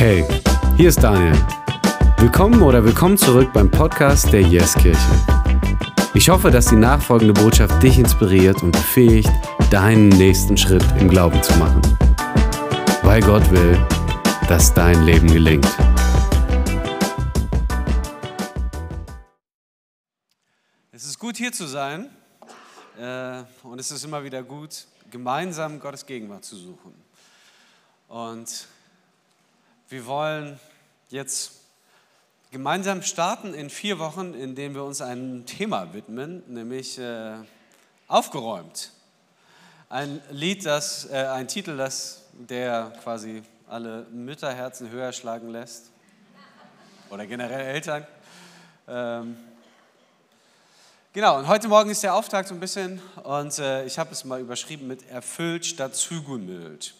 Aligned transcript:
Hey, 0.00 0.24
hier 0.78 0.88
ist 0.88 1.02
Daniel. 1.02 1.34
Willkommen 2.16 2.62
oder 2.62 2.82
willkommen 2.82 3.18
zurück 3.18 3.52
beim 3.52 3.70
Podcast 3.70 4.32
der 4.32 4.40
Yes 4.40 4.72
Kirche. 4.72 4.98
Ich 6.14 6.30
hoffe, 6.30 6.50
dass 6.50 6.68
die 6.68 6.76
nachfolgende 6.76 7.34
Botschaft 7.34 7.82
dich 7.82 7.98
inspiriert 7.98 8.62
und 8.62 8.72
befähigt, 8.72 9.28
deinen 9.70 10.08
nächsten 10.08 10.56
Schritt 10.56 10.82
im 10.98 11.10
Glauben 11.10 11.42
zu 11.42 11.54
machen. 11.58 11.82
Weil 13.02 13.20
Gott 13.20 13.50
will, 13.50 13.78
dass 14.48 14.72
dein 14.72 15.04
Leben 15.04 15.30
gelingt. 15.30 15.68
Es 20.92 21.04
ist 21.04 21.18
gut 21.18 21.36
hier 21.36 21.52
zu 21.52 21.66
sein 21.66 22.08
äh, 22.98 23.42
und 23.64 23.78
es 23.78 23.90
ist 23.90 24.02
immer 24.02 24.24
wieder 24.24 24.42
gut, 24.42 24.86
gemeinsam 25.10 25.78
Gottes 25.78 26.06
Gegenwart 26.06 26.46
zu 26.46 26.56
suchen. 26.56 26.94
Und 28.08 28.66
wir 29.90 30.06
wollen 30.06 30.60
jetzt 31.08 31.50
gemeinsam 32.52 33.02
starten 33.02 33.54
in 33.54 33.70
vier 33.70 33.98
Wochen, 33.98 34.34
in 34.34 34.54
denen 34.54 34.76
wir 34.76 34.84
uns 34.84 35.00
einem 35.00 35.46
Thema 35.46 35.92
widmen, 35.92 36.44
nämlich 36.46 36.96
äh, 36.98 37.34
aufgeräumt. 38.06 38.92
Ein 39.88 40.22
Lied, 40.30 40.64
das, 40.64 41.10
äh, 41.10 41.26
ein 41.26 41.48
Titel, 41.48 41.76
das 41.76 42.22
der 42.32 42.92
quasi 43.02 43.42
alle 43.68 44.06
Mütterherzen 44.12 44.90
höher 44.90 45.12
schlagen 45.12 45.50
lässt 45.50 45.90
oder 47.10 47.26
generell 47.26 47.66
Eltern. 47.74 48.06
Ähm, 48.86 49.36
genau, 51.12 51.38
und 51.38 51.48
heute 51.48 51.66
Morgen 51.66 51.90
ist 51.90 52.04
der 52.04 52.14
Auftakt 52.14 52.48
so 52.48 52.54
ein 52.54 52.60
bisschen 52.60 53.02
und 53.24 53.58
äh, 53.58 53.84
ich 53.86 53.98
habe 53.98 54.12
es 54.12 54.24
mal 54.24 54.40
überschrieben 54.40 54.86
mit 54.86 55.08
erfüllt 55.10 55.66
statt 55.66 55.96
zugemüllt. 55.96 56.94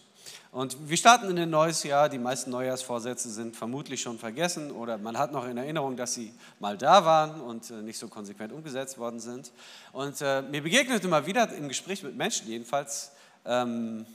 Und 0.52 0.88
wir 0.88 0.96
starten 0.96 1.30
in 1.30 1.38
ein 1.38 1.50
neues 1.50 1.84
Jahr. 1.84 2.08
Die 2.08 2.18
meisten 2.18 2.50
Neujahrsvorsätze 2.50 3.30
sind 3.30 3.54
vermutlich 3.54 4.02
schon 4.02 4.18
vergessen 4.18 4.72
oder 4.72 4.98
man 4.98 5.16
hat 5.16 5.30
noch 5.30 5.46
in 5.46 5.56
Erinnerung, 5.56 5.96
dass 5.96 6.14
sie 6.14 6.34
mal 6.58 6.76
da 6.76 7.04
waren 7.04 7.40
und 7.40 7.70
äh, 7.70 7.74
nicht 7.74 7.98
so 7.98 8.08
konsequent 8.08 8.52
umgesetzt 8.52 8.98
worden 8.98 9.20
sind. 9.20 9.52
Und 9.92 10.20
äh, 10.20 10.42
mir 10.42 10.60
begegnet 10.60 11.04
immer 11.04 11.24
wieder 11.24 11.52
im 11.54 11.68
Gespräch 11.68 12.02
mit 12.02 12.16
Menschen 12.16 12.48
jedenfalls 12.48 13.12
ähm, 13.44 14.06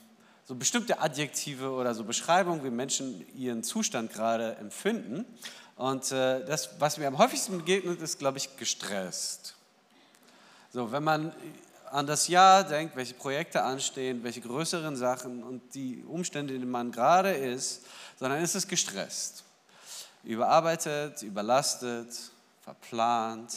so 0.44 0.56
bestimmte 0.56 1.00
Adjektive 1.00 1.72
oder 1.72 1.96
so 1.96 2.04
Beschreibungen, 2.04 2.66
wie 2.66 2.70
Menschen 2.70 3.26
ihren 3.38 3.64
Zustand 3.64 4.12
gerade 4.12 4.58
empfinden. 4.58 5.26
Und 5.78 6.12
äh, 6.12 6.44
das, 6.46 6.70
was 6.80 6.98
mir 6.98 7.08
am 7.08 7.18
häufigsten 7.18 7.60
begegnet, 7.60 8.02
ist, 8.02 8.20
glaube 8.20 8.40
ich, 8.40 8.58
gestresst. 8.58 9.56
So, 10.74 10.92
wenn 10.92 11.04
man 11.04 11.32
an 11.96 12.06
das 12.06 12.28
Jahr 12.28 12.66
denkt, 12.66 12.98
welche 12.98 13.14
Projekte 13.14 13.64
anstehen, 13.64 14.22
welche 14.22 14.42
größeren 14.42 14.98
Sachen 14.98 15.42
und 15.44 15.74
die 15.76 16.04
Umstände, 16.04 16.54
in 16.54 16.60
denen 16.60 16.72
man 16.72 16.92
gerade 16.92 17.32
ist, 17.32 17.86
sondern 18.20 18.42
ist 18.42 18.54
es 18.54 18.68
gestresst, 18.68 19.46
überarbeitet, 20.26 21.22
überlastet, 21.22 22.10
verplant, 22.62 23.56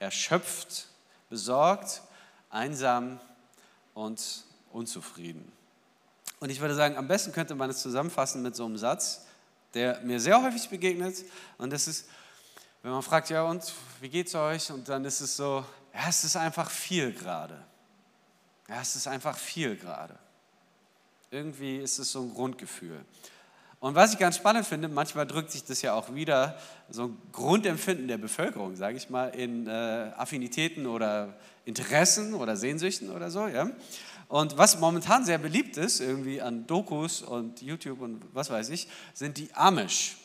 erschöpft, 0.00 0.88
besorgt, 1.30 2.02
einsam 2.50 3.20
und 3.94 4.42
unzufrieden. 4.72 5.52
Und 6.40 6.50
ich 6.50 6.60
würde 6.60 6.74
sagen, 6.74 6.96
am 6.96 7.06
besten 7.06 7.30
könnte 7.30 7.54
man 7.54 7.70
es 7.70 7.80
zusammenfassen 7.80 8.42
mit 8.42 8.56
so 8.56 8.64
einem 8.64 8.76
Satz, 8.76 9.26
der 9.74 10.00
mir 10.00 10.18
sehr 10.18 10.42
häufig 10.42 10.68
begegnet. 10.68 11.24
Und 11.58 11.72
das 11.72 11.86
ist, 11.86 12.08
wenn 12.82 12.90
man 12.90 13.04
fragt, 13.04 13.30
ja 13.30 13.44
und, 13.44 13.72
wie 14.00 14.08
geht's 14.08 14.34
euch? 14.34 14.72
Und 14.72 14.88
dann 14.88 15.04
ist 15.04 15.20
es 15.20 15.36
so, 15.36 15.64
ja, 15.94 16.08
es 16.08 16.24
ist 16.24 16.36
einfach 16.36 16.70
viel 16.70 17.12
gerade. 17.12 17.62
Ja, 18.68 18.80
es 18.80 18.96
ist 18.96 19.06
einfach 19.06 19.36
viel 19.36 19.76
gerade. 19.76 20.18
Irgendwie 21.30 21.78
ist 21.78 21.98
es 21.98 22.12
so 22.12 22.22
ein 22.22 22.32
Grundgefühl. 22.32 23.04
Und 23.80 23.96
was 23.96 24.12
ich 24.12 24.18
ganz 24.20 24.36
spannend 24.36 24.64
finde, 24.64 24.88
manchmal 24.88 25.26
drückt 25.26 25.50
sich 25.50 25.64
das 25.64 25.82
ja 25.82 25.94
auch 25.94 26.14
wieder, 26.14 26.56
so 26.88 27.06
ein 27.06 27.18
Grundempfinden 27.32 28.06
der 28.06 28.16
Bevölkerung, 28.16 28.76
sage 28.76 28.96
ich 28.96 29.10
mal, 29.10 29.30
in 29.30 29.66
äh, 29.66 30.12
Affinitäten 30.16 30.86
oder 30.86 31.34
Interessen 31.64 32.34
oder 32.34 32.56
Sehnsüchten 32.56 33.10
oder 33.10 33.30
so. 33.30 33.48
Ja? 33.48 33.70
Und 34.28 34.56
was 34.56 34.78
momentan 34.78 35.24
sehr 35.24 35.38
beliebt 35.38 35.76
ist, 35.76 36.00
irgendwie 36.00 36.40
an 36.40 36.64
Dokus 36.66 37.22
und 37.22 37.60
YouTube 37.60 38.00
und 38.00 38.22
was 38.32 38.50
weiß 38.50 38.68
ich, 38.68 38.86
sind 39.14 39.36
die 39.36 39.52
Amish 39.52 40.16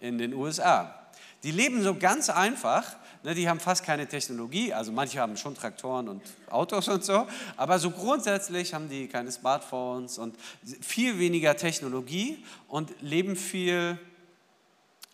in 0.00 0.16
den 0.16 0.32
USA. 0.32 0.98
Die 1.42 1.52
leben 1.52 1.82
so 1.82 1.94
ganz 1.94 2.30
einfach, 2.30 2.96
Ne, 3.24 3.34
die 3.34 3.48
haben 3.48 3.60
fast 3.60 3.84
keine 3.84 4.08
Technologie, 4.08 4.72
also 4.72 4.90
manche 4.90 5.20
haben 5.20 5.36
schon 5.36 5.54
Traktoren 5.54 6.08
und 6.08 6.22
Autos 6.50 6.88
und 6.88 7.04
so, 7.04 7.28
aber 7.56 7.78
so 7.78 7.92
grundsätzlich 7.92 8.74
haben 8.74 8.88
die 8.88 9.06
keine 9.06 9.30
Smartphones 9.30 10.18
und 10.18 10.34
viel 10.80 11.20
weniger 11.20 11.56
Technologie 11.56 12.44
und 12.66 12.90
leben 13.00 13.36
viel 13.36 13.96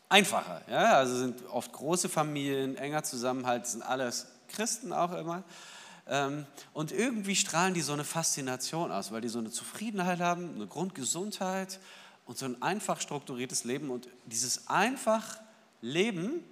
einfacher. 0.09 0.63
Ja? 0.71 0.95
Also 0.95 1.19
sind 1.19 1.47
oft 1.51 1.71
große 1.71 2.09
Familien, 2.09 2.77
enger 2.77 3.03
Zusammenhalt, 3.03 3.67
sind 3.67 3.83
alles 3.83 4.27
Christen 4.49 4.95
auch 4.95 5.13
immer. 5.13 5.45
Ähm, 6.07 6.47
und 6.73 6.93
irgendwie 6.93 7.37
strahlen 7.37 7.75
die 7.75 7.83
so 7.83 7.93
eine 7.93 8.05
Faszination 8.05 8.91
aus, 8.91 9.13
weil 9.13 9.21
die 9.21 9.29
so 9.29 9.39
eine 9.39 9.51
Zufriedenheit 9.51 10.21
haben, 10.21 10.55
eine 10.55 10.67
Grundgesundheit 10.67 11.79
und 12.25 12.39
so 12.39 12.47
ein 12.47 12.63
einfach 12.63 13.01
strukturiertes 13.01 13.65
Leben. 13.65 13.91
Und 13.91 14.09
dieses 14.25 14.69
einfach 14.69 15.39
Leben 15.83 16.43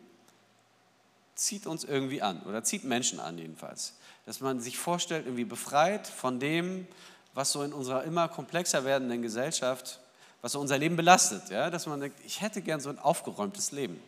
zieht 1.36 1.66
uns 1.66 1.84
irgendwie 1.84 2.22
an 2.22 2.42
oder 2.42 2.64
zieht 2.64 2.82
Menschen 2.82 3.20
an 3.20 3.38
jedenfalls. 3.38 3.94
Dass 4.24 4.40
man 4.40 4.60
sich 4.60 4.78
vorstellt, 4.78 5.26
irgendwie 5.26 5.44
befreit 5.44 6.06
von 6.06 6.40
dem, 6.40 6.88
was 7.34 7.52
so 7.52 7.62
in 7.62 7.72
unserer 7.72 8.02
immer 8.02 8.28
komplexer 8.28 8.84
werdenden 8.84 9.22
Gesellschaft, 9.22 10.00
was 10.40 10.52
so 10.52 10.60
unser 10.60 10.78
Leben 10.78 10.96
belastet. 10.96 11.50
Ja? 11.50 11.70
Dass 11.70 11.86
man 11.86 12.00
denkt, 12.00 12.18
ich 12.24 12.40
hätte 12.40 12.62
gern 12.62 12.80
so 12.80 12.88
ein 12.88 12.98
aufgeräumtes 12.98 13.70
Leben. 13.70 14.00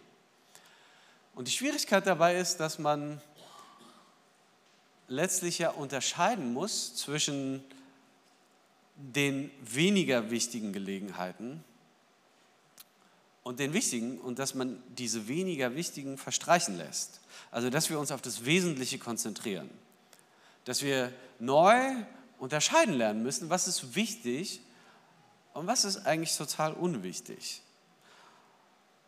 Und 1.34 1.46
die 1.46 1.52
Schwierigkeit 1.52 2.06
dabei 2.06 2.36
ist, 2.36 2.58
dass 2.58 2.78
man 2.78 3.20
letztlich 5.06 5.58
ja 5.58 5.70
unterscheiden 5.70 6.52
muss 6.52 6.96
zwischen 6.96 7.62
den 8.96 9.50
weniger 9.62 10.30
wichtigen 10.30 10.72
Gelegenheiten 10.72 11.62
und 13.48 13.60
den 13.60 13.72
wichtigen 13.72 14.18
und 14.18 14.38
dass 14.38 14.54
man 14.54 14.82
diese 14.88 15.26
weniger 15.26 15.74
wichtigen 15.74 16.18
verstreichen 16.18 16.76
lässt. 16.76 17.22
Also 17.50 17.70
dass 17.70 17.88
wir 17.88 17.98
uns 17.98 18.12
auf 18.12 18.20
das 18.20 18.44
Wesentliche 18.44 18.98
konzentrieren. 18.98 19.70
Dass 20.66 20.82
wir 20.82 21.14
neu 21.38 21.94
unterscheiden 22.38 22.92
lernen 22.92 23.22
müssen, 23.22 23.48
was 23.48 23.66
ist 23.66 23.94
wichtig 23.94 24.60
und 25.54 25.66
was 25.66 25.86
ist 25.86 26.04
eigentlich 26.04 26.36
total 26.36 26.74
unwichtig. 26.74 27.62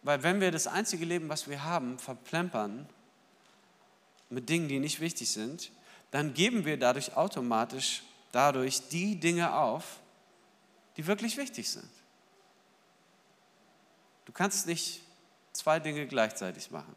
Weil 0.02 0.22
wenn 0.22 0.40
wir 0.40 0.50
das 0.50 0.66
einzige 0.66 1.04
Leben, 1.04 1.28
was 1.28 1.46
wir 1.46 1.62
haben, 1.62 1.98
verplempern 1.98 2.88
mit 4.30 4.48
Dingen, 4.48 4.68
die 4.68 4.78
nicht 4.78 5.00
wichtig 5.00 5.30
sind, 5.30 5.70
dann 6.12 6.32
geben 6.32 6.64
wir 6.64 6.78
dadurch 6.78 7.14
automatisch 7.14 8.04
dadurch 8.32 8.88
die 8.88 9.20
Dinge 9.20 9.54
auf, 9.54 10.00
die 10.96 11.06
wirklich 11.06 11.36
wichtig 11.36 11.68
sind. 11.68 11.99
Du 14.30 14.34
kannst 14.34 14.68
nicht 14.68 15.02
zwei 15.52 15.80
Dinge 15.80 16.06
gleichzeitig 16.06 16.70
machen. 16.70 16.94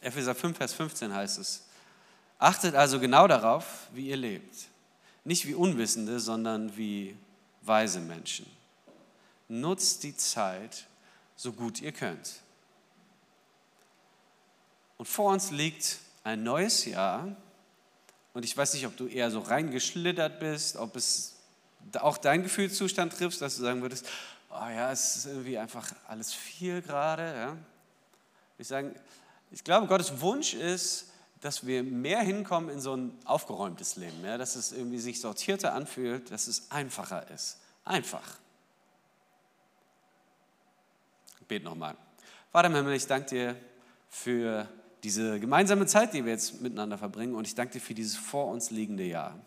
Epheser 0.00 0.36
5, 0.36 0.56
Vers 0.56 0.74
15 0.74 1.12
heißt 1.12 1.38
es, 1.38 1.64
achtet 2.38 2.76
also 2.76 3.00
genau 3.00 3.26
darauf, 3.26 3.88
wie 3.92 4.10
ihr 4.10 4.16
lebt. 4.16 4.68
Nicht 5.24 5.48
wie 5.48 5.54
Unwissende, 5.54 6.20
sondern 6.20 6.76
wie 6.76 7.16
weise 7.62 7.98
Menschen. 7.98 8.46
Nutzt 9.48 10.04
die 10.04 10.16
Zeit 10.16 10.86
so 11.34 11.52
gut 11.52 11.80
ihr 11.82 11.90
könnt. 11.90 12.42
Und 14.98 15.06
vor 15.06 15.32
uns 15.32 15.50
liegt 15.50 15.98
ein 16.22 16.44
neues 16.44 16.84
Jahr. 16.84 17.34
Und 18.34 18.44
ich 18.44 18.56
weiß 18.56 18.74
nicht, 18.74 18.86
ob 18.86 18.96
du 18.96 19.08
eher 19.08 19.32
so 19.32 19.40
reingeschlittert 19.40 20.38
bist, 20.38 20.76
ob 20.76 20.94
es 20.94 21.33
auch 22.00 22.18
deinen 22.18 22.42
Gefühlszustand 22.42 23.16
triffst, 23.16 23.40
dass 23.40 23.56
du 23.56 23.62
sagen 23.62 23.82
würdest, 23.82 24.06
oh 24.50 24.68
ja, 24.68 24.92
es 24.92 25.16
ist 25.16 25.26
irgendwie 25.26 25.58
einfach 25.58 25.92
alles 26.08 26.32
viel 26.32 26.82
gerade. 26.82 27.22
Ja? 27.22 27.56
Ich, 28.58 28.70
ich 29.50 29.64
glaube, 29.64 29.86
Gottes 29.86 30.20
Wunsch 30.20 30.54
ist, 30.54 31.10
dass 31.40 31.66
wir 31.66 31.82
mehr 31.82 32.20
hinkommen 32.20 32.70
in 32.70 32.80
so 32.80 32.96
ein 32.96 33.18
aufgeräumtes 33.24 33.96
Leben, 33.96 34.24
ja? 34.24 34.38
dass 34.38 34.56
es 34.56 34.72
irgendwie 34.72 34.98
sich 34.98 35.20
sortierter 35.20 35.74
anfühlt, 35.74 36.30
dass 36.30 36.46
es 36.46 36.70
einfacher 36.70 37.30
ist. 37.30 37.58
Einfach. 37.84 38.38
Ich 41.40 41.46
bete 41.46 41.64
nochmal. 41.64 41.96
Vater 42.50 42.68
im 42.68 42.74
Himmel, 42.76 42.94
ich 42.94 43.06
danke 43.06 43.28
dir 43.28 43.56
für 44.08 44.68
diese 45.02 45.38
gemeinsame 45.38 45.86
Zeit, 45.86 46.14
die 46.14 46.24
wir 46.24 46.32
jetzt 46.32 46.62
miteinander 46.62 46.96
verbringen 46.96 47.34
und 47.34 47.46
ich 47.46 47.54
danke 47.54 47.74
dir 47.74 47.80
für 47.80 47.94
dieses 47.94 48.16
vor 48.16 48.46
uns 48.46 48.70
liegende 48.70 49.04
Jahr. 49.04 49.38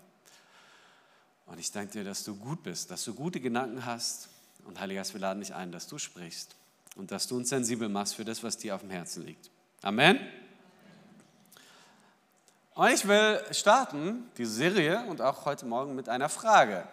Und 1.47 1.59
ich 1.59 1.71
danke 1.71 1.93
dir, 1.93 2.03
dass 2.03 2.23
du 2.23 2.35
gut 2.35 2.61
bist, 2.63 2.91
dass 2.91 3.03
du 3.03 3.13
gute 3.13 3.39
Gedanken 3.39 3.85
hast. 3.85 4.29
Und 4.65 4.79
Heiliger 4.79 4.99
Geist, 4.99 5.13
wir 5.13 5.21
laden 5.21 5.39
dich 5.39 5.55
ein, 5.55 5.71
dass 5.71 5.87
du 5.87 5.97
sprichst 5.97 6.55
und 6.97 7.11
dass 7.11 7.27
du 7.27 7.37
uns 7.37 7.49
sensibel 7.49 7.89
machst 7.89 8.15
für 8.15 8.25
das, 8.25 8.43
was 8.43 8.57
dir 8.57 8.75
auf 8.75 8.81
dem 8.81 8.89
Herzen 8.89 9.25
liegt. 9.25 9.49
Amen. 9.81 10.19
Und 12.75 12.91
ich 12.91 13.07
will 13.07 13.41
starten, 13.51 14.29
diese 14.37 14.51
Serie 14.51 15.03
und 15.07 15.21
auch 15.21 15.45
heute 15.45 15.65
Morgen 15.65 15.95
mit 15.95 16.09
einer 16.09 16.29
Frage. 16.29 16.87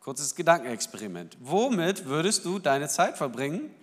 Kurzes 0.00 0.34
Gedankenexperiment. 0.34 1.36
Womit 1.40 2.04
würdest 2.04 2.44
du 2.44 2.58
deine 2.58 2.88
Zeit 2.88 3.16
verbringen, 3.16 3.74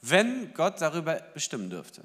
wenn 0.00 0.52
Gott 0.54 0.80
darüber 0.80 1.14
bestimmen 1.34 1.70
dürfte? 1.70 2.02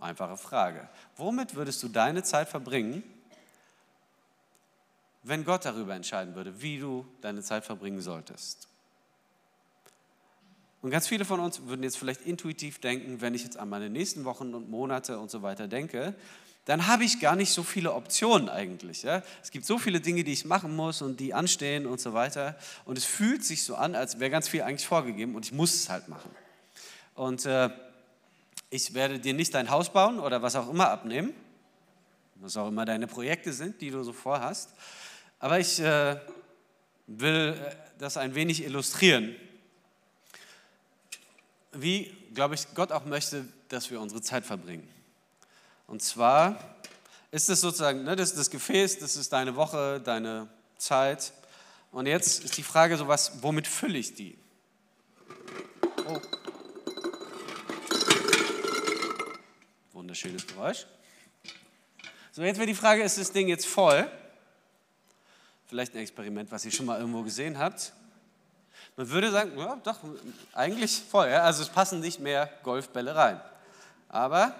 Einfache 0.00 0.36
Frage. 0.36 0.88
Womit 1.16 1.54
würdest 1.54 1.82
du 1.82 1.88
deine 1.88 2.22
Zeit 2.22 2.48
verbringen, 2.48 3.04
wenn 5.22 5.44
Gott 5.44 5.64
darüber 5.64 5.94
entscheiden 5.94 6.34
würde, 6.34 6.62
wie 6.62 6.78
du 6.78 7.06
deine 7.20 7.42
Zeit 7.42 7.64
verbringen 7.64 8.00
solltest? 8.00 8.68
Und 10.82 10.90
ganz 10.90 11.08
viele 11.08 11.24
von 11.24 11.40
uns 11.40 11.66
würden 11.66 11.82
jetzt 11.82 11.98
vielleicht 11.98 12.22
intuitiv 12.22 12.78
denken, 12.80 13.20
wenn 13.20 13.34
ich 13.34 13.44
jetzt 13.44 13.58
an 13.58 13.68
meine 13.68 13.90
nächsten 13.90 14.24
Wochen 14.24 14.54
und 14.54 14.70
Monate 14.70 15.18
und 15.18 15.30
so 15.30 15.42
weiter 15.42 15.68
denke, 15.68 16.14
dann 16.64 16.86
habe 16.86 17.04
ich 17.04 17.20
gar 17.20 17.36
nicht 17.36 17.52
so 17.52 17.62
viele 17.62 17.92
Optionen 17.92 18.48
eigentlich. 18.48 19.02
Ja? 19.02 19.22
Es 19.42 19.50
gibt 19.50 19.66
so 19.66 19.78
viele 19.78 20.00
Dinge, 20.00 20.24
die 20.24 20.32
ich 20.32 20.44
machen 20.44 20.74
muss 20.74 21.02
und 21.02 21.20
die 21.20 21.34
anstehen 21.34 21.86
und 21.86 22.00
so 22.00 22.14
weiter. 22.14 22.56
Und 22.84 22.96
es 22.96 23.04
fühlt 23.04 23.44
sich 23.44 23.62
so 23.64 23.74
an, 23.74 23.94
als 23.94 24.20
wäre 24.20 24.30
ganz 24.30 24.48
viel 24.48 24.62
eigentlich 24.62 24.86
vorgegeben 24.86 25.34
und 25.34 25.44
ich 25.44 25.52
muss 25.52 25.74
es 25.74 25.88
halt 25.88 26.08
machen. 26.08 26.30
Und 27.14 27.44
äh, 27.44 27.70
ich 28.70 28.94
werde 28.94 29.18
dir 29.18 29.34
nicht 29.34 29.52
dein 29.54 29.68
Haus 29.70 29.92
bauen 29.92 30.20
oder 30.20 30.42
was 30.42 30.54
auch 30.54 30.70
immer 30.70 30.90
abnehmen, 30.90 31.34
was 32.36 32.56
auch 32.56 32.68
immer 32.68 32.84
deine 32.84 33.06
Projekte 33.06 33.52
sind, 33.52 33.80
die 33.80 33.90
du 33.90 34.02
so 34.02 34.12
vorhast. 34.12 34.70
Aber 35.40 35.58
ich 35.58 35.80
äh, 35.80 36.16
will 37.08 37.56
äh, 37.58 37.74
das 37.98 38.16
ein 38.16 38.34
wenig 38.36 38.62
illustrieren 38.62 39.34
wie, 41.72 42.12
glaube 42.34 42.54
ich, 42.54 42.74
Gott 42.74 42.92
auch 42.92 43.04
möchte, 43.04 43.46
dass 43.68 43.90
wir 43.90 44.00
unsere 44.00 44.20
Zeit 44.20 44.44
verbringen. 44.44 44.88
Und 45.86 46.02
zwar 46.02 46.58
ist 47.30 47.48
es 47.48 47.60
sozusagen, 47.60 48.04
ne, 48.04 48.16
das 48.16 48.30
ist 48.30 48.38
das 48.38 48.50
Gefäß, 48.50 48.98
das 48.98 49.16
ist 49.16 49.32
deine 49.32 49.56
Woche, 49.56 50.00
deine 50.00 50.48
Zeit. 50.78 51.32
Und 51.92 52.06
jetzt 52.06 52.44
ist 52.44 52.56
die 52.56 52.62
Frage 52.62 52.96
so 52.96 53.08
was, 53.08 53.42
womit 53.42 53.66
fülle 53.66 53.98
ich 53.98 54.14
die? 54.14 54.36
Oh. 56.06 56.20
Wunderschönes 59.92 60.46
Geräusch. 60.46 60.86
So, 62.32 62.42
jetzt 62.42 62.56
wäre 62.56 62.66
die 62.66 62.74
Frage, 62.74 63.02
ist 63.02 63.18
das 63.18 63.32
Ding 63.32 63.48
jetzt 63.48 63.66
voll? 63.66 64.10
Vielleicht 65.70 65.94
ein 65.94 65.98
Experiment, 65.98 66.50
was 66.50 66.64
ihr 66.64 66.72
schon 66.72 66.84
mal 66.84 66.98
irgendwo 66.98 67.22
gesehen 67.22 67.56
habt. 67.56 67.92
Man 68.96 69.08
würde 69.08 69.30
sagen, 69.30 69.56
ja, 69.56 69.76
doch, 69.76 70.00
eigentlich 70.52 71.00
voll. 71.00 71.28
Ja? 71.28 71.44
Also 71.44 71.62
es 71.62 71.68
passen 71.68 72.00
nicht 72.00 72.18
mehr 72.18 72.50
Golfbälle 72.64 73.14
rein. 73.14 73.40
Aber 74.08 74.52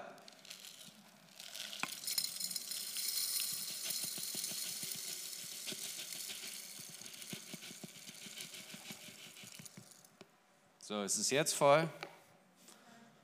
So, 10.79 11.03
es 11.03 11.19
ist 11.19 11.31
jetzt 11.31 11.55
voll. 11.55 11.89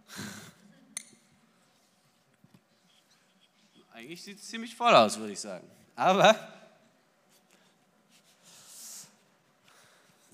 Eigentlich 3.95 4.25
sieht 4.25 4.41
es 4.41 4.49
ziemlich 4.49 4.75
voll 4.75 4.93
aus, 4.93 5.17
würde 5.19 5.33
ich 5.33 5.41
sagen. 5.41 5.71
Aber 5.95 6.35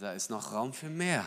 Da 0.02 0.14
ist 0.14 0.30
noch 0.30 0.52
Raum 0.52 0.72
für 0.72 0.88
mehr. 0.88 1.24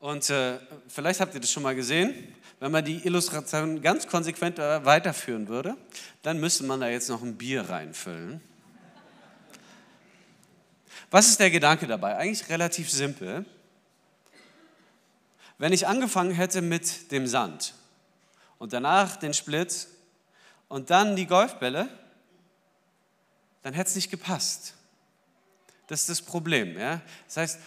Und 0.00 0.28
äh, 0.28 0.58
vielleicht 0.86 1.20
habt 1.20 1.32
ihr 1.32 1.40
das 1.40 1.50
schon 1.50 1.62
mal 1.62 1.74
gesehen. 1.74 2.12
Wenn 2.60 2.72
man 2.72 2.84
die 2.84 3.06
Illustration 3.06 3.80
ganz 3.80 4.06
konsequent 4.06 4.58
weiterführen 4.58 5.48
würde, 5.48 5.78
dann 6.20 6.38
müsste 6.38 6.64
man 6.64 6.78
da 6.78 6.90
jetzt 6.90 7.08
noch 7.08 7.22
ein 7.22 7.38
Bier 7.38 7.70
reinfüllen. 7.70 8.42
Was 11.10 11.30
ist 11.30 11.40
der 11.40 11.50
Gedanke 11.50 11.86
dabei? 11.86 12.18
Eigentlich 12.18 12.46
relativ 12.50 12.90
simpel. 12.90 13.46
Wenn 15.58 15.72
ich 15.72 15.86
angefangen 15.86 16.32
hätte 16.32 16.62
mit 16.62 17.12
dem 17.12 17.26
Sand 17.26 17.74
und 18.58 18.72
danach 18.72 19.16
den 19.16 19.34
Split 19.34 19.88
und 20.68 20.90
dann 20.90 21.16
die 21.16 21.26
Golfbälle, 21.26 21.88
dann 23.62 23.74
hätte 23.74 23.90
es 23.90 23.96
nicht 23.96 24.10
gepasst. 24.10 24.74
Das 25.86 26.00
ist 26.00 26.08
das 26.08 26.22
Problem. 26.22 26.78
Ja? 26.78 27.00
Das 27.26 27.36
heißt, 27.36 27.58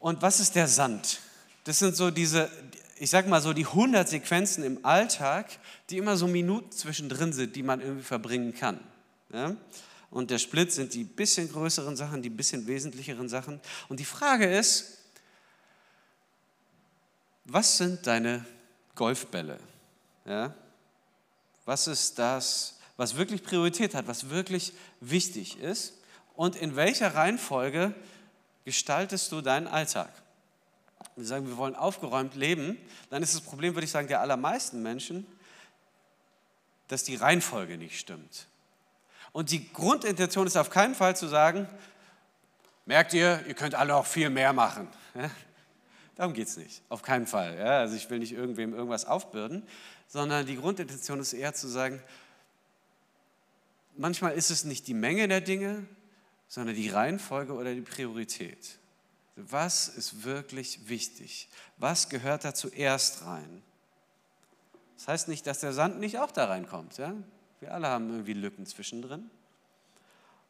und 0.00 0.22
was 0.22 0.40
ist 0.40 0.54
der 0.54 0.68
Sand? 0.68 1.20
Das 1.64 1.78
sind 1.78 1.96
so 1.96 2.10
diese, 2.10 2.50
ich 2.98 3.10
sag 3.10 3.26
mal 3.26 3.40
so 3.40 3.52
die 3.52 3.66
100 3.66 4.08
Sequenzen 4.08 4.64
im 4.64 4.84
Alltag, 4.84 5.50
die 5.90 5.98
immer 5.98 6.16
so 6.16 6.26
Minuten 6.26 6.70
zwischendrin 6.72 7.32
sind, 7.32 7.56
die 7.56 7.62
man 7.62 7.80
irgendwie 7.80 8.04
verbringen 8.04 8.54
kann. 8.54 8.80
Ja? 9.32 9.56
Und 10.10 10.30
der 10.30 10.38
Split 10.38 10.72
sind 10.72 10.94
die 10.94 11.04
bisschen 11.04 11.50
größeren 11.50 11.96
Sachen, 11.96 12.22
die 12.22 12.30
bisschen 12.30 12.66
wesentlicheren 12.66 13.28
Sachen. 13.28 13.60
Und 13.88 14.00
die 14.00 14.04
Frage 14.04 14.46
ist, 14.46 14.98
was 17.46 17.78
sind 17.78 18.06
deine 18.06 18.44
Golfbälle? 18.94 19.58
Ja? 20.24 20.54
Was 21.64 21.86
ist 21.86 22.18
das, 22.18 22.78
was 22.96 23.16
wirklich 23.16 23.42
Priorität 23.42 23.94
hat, 23.94 24.08
was 24.08 24.30
wirklich 24.30 24.72
wichtig 25.00 25.60
ist? 25.60 25.94
Und 26.34 26.56
in 26.56 26.76
welcher 26.76 27.14
Reihenfolge 27.14 27.94
gestaltest 28.64 29.32
du 29.32 29.40
deinen 29.40 29.68
Alltag? 29.68 30.10
Wir 31.14 31.24
sagen, 31.24 31.46
wir 31.46 31.56
wollen 31.56 31.76
aufgeräumt 31.76 32.34
leben, 32.34 32.78
dann 33.10 33.22
ist 33.22 33.34
das 33.34 33.40
Problem, 33.40 33.74
würde 33.74 33.84
ich 33.84 33.90
sagen, 33.90 34.08
der 34.08 34.20
allermeisten 34.20 34.82
Menschen, 34.82 35.26
dass 36.88 37.04
die 37.04 37.16
Reihenfolge 37.16 37.78
nicht 37.78 37.98
stimmt. 37.98 38.46
Und 39.32 39.50
die 39.50 39.72
Grundintention 39.72 40.46
ist 40.46 40.56
auf 40.56 40.70
keinen 40.70 40.94
Fall 40.94 41.16
zu 41.16 41.26
sagen, 41.26 41.68
merkt 42.86 43.14
ihr, 43.14 43.44
ihr 43.46 43.54
könnt 43.54 43.74
alle 43.74 43.94
auch 43.94 44.06
viel 44.06 44.30
mehr 44.30 44.52
machen. 44.52 44.88
Darum 46.16 46.32
geht 46.32 46.48
es 46.48 46.56
nicht, 46.56 46.82
auf 46.88 47.02
keinen 47.02 47.26
Fall. 47.26 47.56
Ja? 47.58 47.80
Also 47.80 47.94
ich 47.94 48.08
will 48.10 48.18
nicht 48.18 48.32
irgendwem 48.32 48.74
irgendwas 48.74 49.04
aufbürden, 49.04 49.62
sondern 50.08 50.46
die 50.46 50.56
Grundintention 50.56 51.20
ist 51.20 51.34
eher 51.34 51.54
zu 51.54 51.68
sagen, 51.68 52.02
manchmal 53.96 54.32
ist 54.32 54.50
es 54.50 54.64
nicht 54.64 54.86
die 54.86 54.94
Menge 54.94 55.28
der 55.28 55.42
Dinge, 55.42 55.86
sondern 56.48 56.74
die 56.74 56.88
Reihenfolge 56.88 57.52
oder 57.52 57.74
die 57.74 57.82
Priorität. 57.82 58.78
Was 59.36 59.88
ist 59.88 60.24
wirklich 60.24 60.88
wichtig? 60.88 61.48
Was 61.76 62.08
gehört 62.08 62.44
da 62.44 62.54
zuerst 62.54 63.26
rein? 63.26 63.62
Das 64.96 65.08
heißt 65.08 65.28
nicht, 65.28 65.46
dass 65.46 65.60
der 65.60 65.74
Sand 65.74 66.00
nicht 66.00 66.18
auch 66.18 66.30
da 66.30 66.46
reinkommt. 66.46 66.96
Ja? 66.96 67.12
Wir 67.60 67.74
alle 67.74 67.88
haben 67.88 68.08
irgendwie 68.10 68.32
Lücken 68.32 68.64
zwischendrin. 68.64 69.30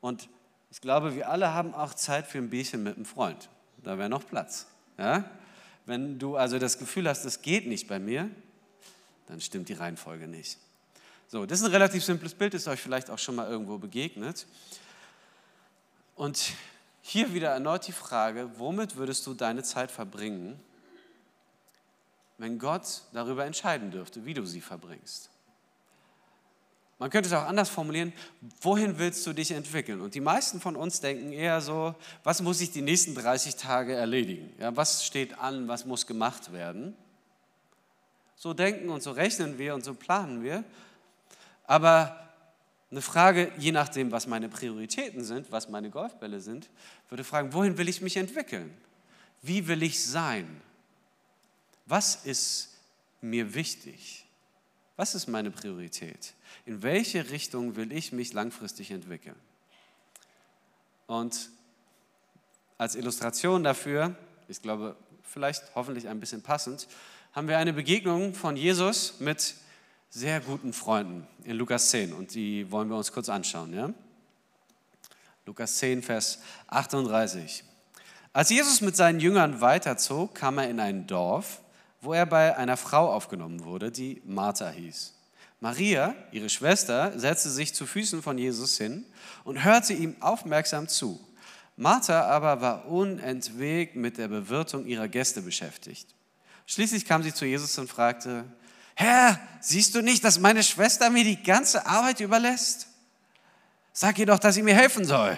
Und 0.00 0.28
ich 0.70 0.80
glaube, 0.80 1.16
wir 1.16 1.28
alle 1.28 1.52
haben 1.52 1.74
auch 1.74 1.94
Zeit 1.94 2.28
für 2.28 2.38
ein 2.38 2.50
Bierchen 2.50 2.84
mit 2.84 2.94
einem 2.94 3.04
Freund. 3.04 3.48
Da 3.82 3.98
wäre 3.98 4.08
noch 4.08 4.24
Platz. 4.24 4.66
Ja? 4.98 5.28
Wenn 5.86 6.18
du 6.18 6.36
also 6.36 6.58
das 6.58 6.78
Gefühl 6.78 7.08
hast, 7.08 7.24
das 7.24 7.42
geht 7.42 7.66
nicht 7.66 7.88
bei 7.88 7.98
mir, 7.98 8.28
dann 9.28 9.40
stimmt 9.40 9.68
die 9.68 9.74
Reihenfolge 9.74 10.26
nicht. 10.26 10.58
So, 11.28 11.46
das 11.46 11.60
ist 11.60 11.64
ein 11.64 11.72
relativ 11.72 12.04
simples 12.04 12.34
Bild, 12.34 12.54
ist 12.54 12.68
euch 12.68 12.80
vielleicht 12.80 13.10
auch 13.10 13.18
schon 13.18 13.36
mal 13.36 13.48
irgendwo 13.48 13.78
begegnet. 13.78 14.46
Und 16.14 16.52
hier 17.02 17.32
wieder 17.34 17.50
erneut 17.50 17.86
die 17.86 17.92
Frage, 17.92 18.50
womit 18.56 18.96
würdest 18.96 19.26
du 19.26 19.34
deine 19.34 19.62
Zeit 19.62 19.90
verbringen, 19.90 20.58
wenn 22.38 22.58
Gott 22.58 23.02
darüber 23.12 23.44
entscheiden 23.44 23.90
dürfte, 23.90 24.24
wie 24.24 24.34
du 24.34 24.44
sie 24.44 24.60
verbringst? 24.60 25.30
Man 26.98 27.10
könnte 27.10 27.28
es 27.28 27.34
auch 27.34 27.44
anders 27.44 27.68
formulieren, 27.68 28.12
wohin 28.62 28.98
willst 28.98 29.26
du 29.26 29.34
dich 29.34 29.50
entwickeln? 29.50 30.00
Und 30.00 30.14
die 30.14 30.20
meisten 30.20 30.60
von 30.60 30.76
uns 30.76 31.00
denken 31.00 31.30
eher 31.30 31.60
so, 31.60 31.94
was 32.24 32.40
muss 32.40 32.60
ich 32.60 32.70
die 32.70 32.80
nächsten 32.80 33.14
30 33.14 33.56
Tage 33.56 33.94
erledigen? 33.94 34.52
Ja, 34.58 34.74
was 34.76 35.04
steht 35.04 35.38
an, 35.38 35.68
was 35.68 35.84
muss 35.84 36.06
gemacht 36.06 36.52
werden? 36.52 36.96
So 38.36 38.54
denken 38.54 38.88
und 38.88 39.02
so 39.02 39.10
rechnen 39.10 39.58
wir 39.58 39.74
und 39.74 39.84
so 39.84 39.94
planen 39.94 40.42
wir. 40.42 40.64
Aber 41.64 42.26
eine 42.90 43.02
Frage, 43.02 43.52
je 43.58 43.72
nachdem, 43.72 44.12
was 44.12 44.26
meine 44.26 44.48
Prioritäten 44.48 45.24
sind, 45.24 45.50
was 45.52 45.68
meine 45.68 45.90
Golfbälle 45.90 46.40
sind, 46.40 46.70
würde 47.08 47.24
fragen, 47.24 47.52
wohin 47.52 47.76
will 47.76 47.88
ich 47.88 48.00
mich 48.00 48.16
entwickeln? 48.16 48.74
Wie 49.42 49.68
will 49.68 49.82
ich 49.82 50.02
sein? 50.02 50.62
Was 51.84 52.24
ist 52.24 52.70
mir 53.20 53.54
wichtig? 53.54 54.25
Was 54.96 55.14
ist 55.14 55.26
meine 55.26 55.50
Priorität? 55.50 56.34
In 56.64 56.82
welche 56.82 57.30
Richtung 57.30 57.76
will 57.76 57.92
ich 57.92 58.12
mich 58.12 58.32
langfristig 58.32 58.90
entwickeln? 58.90 59.36
Und 61.06 61.50
als 62.78 62.94
Illustration 62.94 63.62
dafür, 63.62 64.16
ich 64.48 64.60
glaube, 64.62 64.96
vielleicht 65.22 65.74
hoffentlich 65.74 66.08
ein 66.08 66.20
bisschen 66.20 66.42
passend, 66.42 66.88
haben 67.32 67.48
wir 67.48 67.58
eine 67.58 67.72
Begegnung 67.72 68.34
von 68.34 68.56
Jesus 68.56 69.20
mit 69.20 69.54
sehr 70.08 70.40
guten 70.40 70.72
Freunden 70.72 71.26
in 71.44 71.56
Lukas 71.56 71.90
10 71.90 72.12
und 72.14 72.34
die 72.34 72.70
wollen 72.70 72.88
wir 72.88 72.96
uns 72.96 73.12
kurz 73.12 73.28
anschauen. 73.28 73.74
Ja? 73.74 73.90
Lukas 75.44 75.76
10, 75.76 76.02
Vers 76.02 76.40
38. 76.68 77.64
Als 78.32 78.50
Jesus 78.50 78.80
mit 78.80 78.96
seinen 78.96 79.20
Jüngern 79.20 79.60
weiterzog, 79.60 80.34
kam 80.34 80.58
er 80.58 80.68
in 80.68 80.80
ein 80.80 81.06
Dorf, 81.06 81.60
wo 82.06 82.14
er 82.14 82.24
bei 82.24 82.56
einer 82.56 82.76
Frau 82.76 83.12
aufgenommen 83.12 83.64
wurde, 83.64 83.90
die 83.90 84.22
Martha 84.24 84.70
hieß. 84.70 85.12
Maria, 85.60 86.14
ihre 86.30 86.48
Schwester, 86.48 87.18
setzte 87.18 87.50
sich 87.50 87.74
zu 87.74 87.84
Füßen 87.84 88.22
von 88.22 88.38
Jesus 88.38 88.78
hin 88.78 89.04
und 89.42 89.64
hörte 89.64 89.92
ihm 89.92 90.14
aufmerksam 90.20 90.86
zu. 90.86 91.20
Martha 91.76 92.22
aber 92.22 92.60
war 92.60 92.86
unentwegt 92.86 93.96
mit 93.96 94.18
der 94.18 94.28
Bewirtung 94.28 94.86
ihrer 94.86 95.08
Gäste 95.08 95.42
beschäftigt. 95.42 96.06
Schließlich 96.66 97.04
kam 97.04 97.22
sie 97.22 97.34
zu 97.34 97.44
Jesus 97.44 97.76
und 97.78 97.90
fragte, 97.90 98.44
Herr, 98.94 99.38
siehst 99.60 99.94
du 99.94 100.00
nicht, 100.00 100.24
dass 100.24 100.38
meine 100.38 100.62
Schwester 100.62 101.10
mir 101.10 101.24
die 101.24 101.42
ganze 101.42 101.86
Arbeit 101.86 102.20
überlässt? 102.20 102.86
Sag 103.92 104.18
ihr 104.18 104.26
doch, 104.26 104.38
dass 104.38 104.54
sie 104.54 104.62
mir 104.62 104.74
helfen 104.74 105.04
soll. 105.04 105.36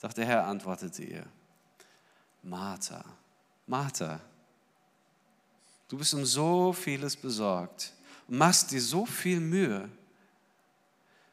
Doch 0.00 0.12
der 0.12 0.26
Herr 0.26 0.46
antwortete 0.46 1.04
ihr, 1.04 1.24
Martha, 2.42 3.04
Martha, 3.66 4.20
du 5.88 5.98
bist 5.98 6.14
um 6.14 6.24
so 6.24 6.72
vieles 6.72 7.16
besorgt 7.16 7.92
und 8.28 8.38
machst 8.38 8.70
dir 8.70 8.80
so 8.80 9.06
viel 9.06 9.40
Mühe. 9.40 9.88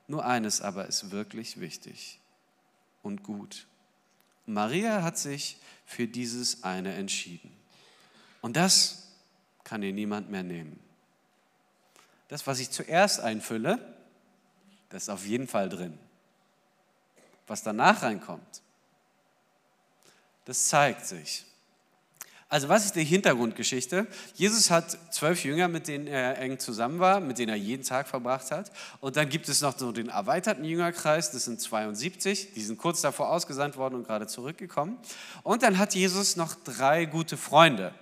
Nur 0.07 0.25
eines 0.25 0.62
aber 0.62 0.88
ist 0.88 1.12
wirklich 1.12 1.59
wichtig 1.59 2.19
und 3.03 3.24
gut. 3.24 3.67
Maria 4.45 5.01
hat 5.01 5.17
sich 5.17 5.57
für 5.85 6.07
dieses 6.07 6.63
eine 6.63 6.93
entschieden. 6.93 7.51
Und 8.41 8.55
das 8.55 9.07
kann 9.63 9.81
ihr 9.81 9.93
niemand 9.93 10.29
mehr 10.29 10.43
nehmen. 10.43 10.79
Das, 12.27 12.45
was 12.45 12.59
ich 12.59 12.69
zuerst 12.69 13.19
einfülle, 13.19 13.79
das 14.89 15.03
ist 15.03 15.09
auf 15.09 15.25
jeden 15.25 15.47
Fall 15.47 15.69
drin. 15.69 15.97
Was 17.47 17.63
danach 17.63 18.03
reinkommt, 18.03 18.62
das 20.45 20.67
zeigt 20.67 21.05
sich. 21.05 21.45
Also 22.48 22.70
was 22.70 22.86
ist 22.86 22.96
die 22.96 23.04
Hintergrundgeschichte? 23.04 24.06
Jesus 24.36 24.70
hat 24.70 24.98
zwölf 25.12 25.44
Jünger, 25.44 25.68
mit 25.68 25.88
denen 25.88 26.06
er 26.06 26.38
eng 26.38 26.60
zusammen 26.60 27.00
war, 27.00 27.20
mit 27.20 27.40
denen 27.40 27.50
er 27.50 27.56
jeden 27.56 27.84
Tag 27.84 28.08
verbracht 28.08 28.52
hat. 28.52 28.72
Und 29.00 29.16
dann 29.16 29.30
gibt 29.30 29.50
es 29.50 29.62
noch 29.62 29.75
so 29.78 29.92
den 29.92 30.10
erweiterten 30.10 30.64
Jüngerkreis, 30.64 31.32
das 31.32 31.46
sind 31.46 31.60
72, 31.60 32.54
die 32.54 32.62
sind 32.62 32.78
kurz 32.78 33.02
davor 33.02 33.32
ausgesandt 33.32 33.78
worden 33.78 33.96
und 33.96 34.06
gerade 34.06 34.28
zurückgekommen. 34.28 34.98
Und 35.42 35.64
dann 35.64 35.80
hat 35.80 35.96
Jesus 35.96 36.36
noch 36.36 36.54
drei 36.54 37.06
gute 37.06 37.36
Freunde, 37.36 37.94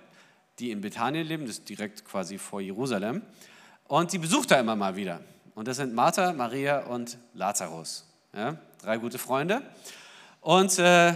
die 0.58 0.70
in 0.70 0.82
Bethanien 0.82 1.26
leben, 1.26 1.46
das 1.46 1.58
ist 1.58 1.68
direkt 1.68 2.04
quasi 2.04 2.36
vor 2.36 2.60
Jerusalem. 2.60 3.22
Und 3.88 4.12
die 4.12 4.18
besucht 4.18 4.50
er 4.50 4.60
immer 4.60 4.76
mal 4.76 4.94
wieder. 4.94 5.20
Und 5.54 5.68
das 5.68 5.78
sind 5.78 5.94
Martha, 5.94 6.32
Maria 6.34 6.80
und 6.80 7.16
Lazarus. 7.32 8.06
Ja, 8.34 8.58
drei 8.82 8.98
gute 8.98 9.18
Freunde. 9.18 9.62
Und 10.40 10.78
äh, 10.78 11.14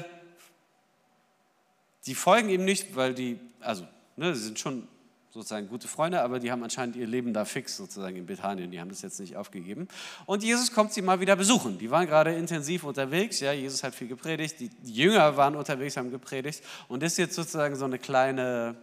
die 2.09 2.15
folgen 2.15 2.49
ihm 2.49 2.65
nicht, 2.65 2.97
weil 2.97 3.15
die, 3.15 3.39
also, 3.61 3.87
ne, 4.17 4.35
sie 4.35 4.43
sind 4.43 4.59
schon 4.59 4.89
sozusagen 5.31 5.69
gute 5.69 5.87
Freunde, 5.87 6.23
aber 6.23 6.41
die 6.41 6.51
haben 6.51 6.63
anscheinend 6.65 6.97
ihr 6.97 7.07
Leben 7.07 7.35
da 7.35 7.45
fix 7.45 7.77
sozusagen 7.77 8.17
in 8.17 8.25
Bethanien. 8.25 8.71
Die 8.71 8.81
haben 8.81 8.89
das 8.89 9.03
jetzt 9.03 9.21
nicht 9.21 9.37
aufgegeben. 9.37 9.89
Und 10.25 10.43
Jesus 10.43 10.73
kommt 10.73 10.93
sie 10.95 11.03
mal 11.03 11.21
wieder 11.21 11.37
besuchen. 11.37 11.79
Die 11.79 11.91
waren 11.91 12.07
gerade 12.07 12.35
intensiv 12.35 12.85
unterwegs. 12.85 13.41
Ja, 13.41 13.53
Jesus 13.53 13.85
hat 13.85 13.95
viel 13.95 14.09
gepredigt. 14.09 14.59
Die 14.59 14.71
Jünger 14.85 15.37
waren 15.37 15.55
unterwegs, 15.55 15.99
haben 15.99 16.11
gepredigt. 16.11 16.65
Und 16.89 17.03
das 17.03 17.13
ist 17.13 17.19
jetzt 17.19 17.35
sozusagen 17.35 17.77
so 17.77 17.85
eine 17.85 17.99
kleine 17.99 18.75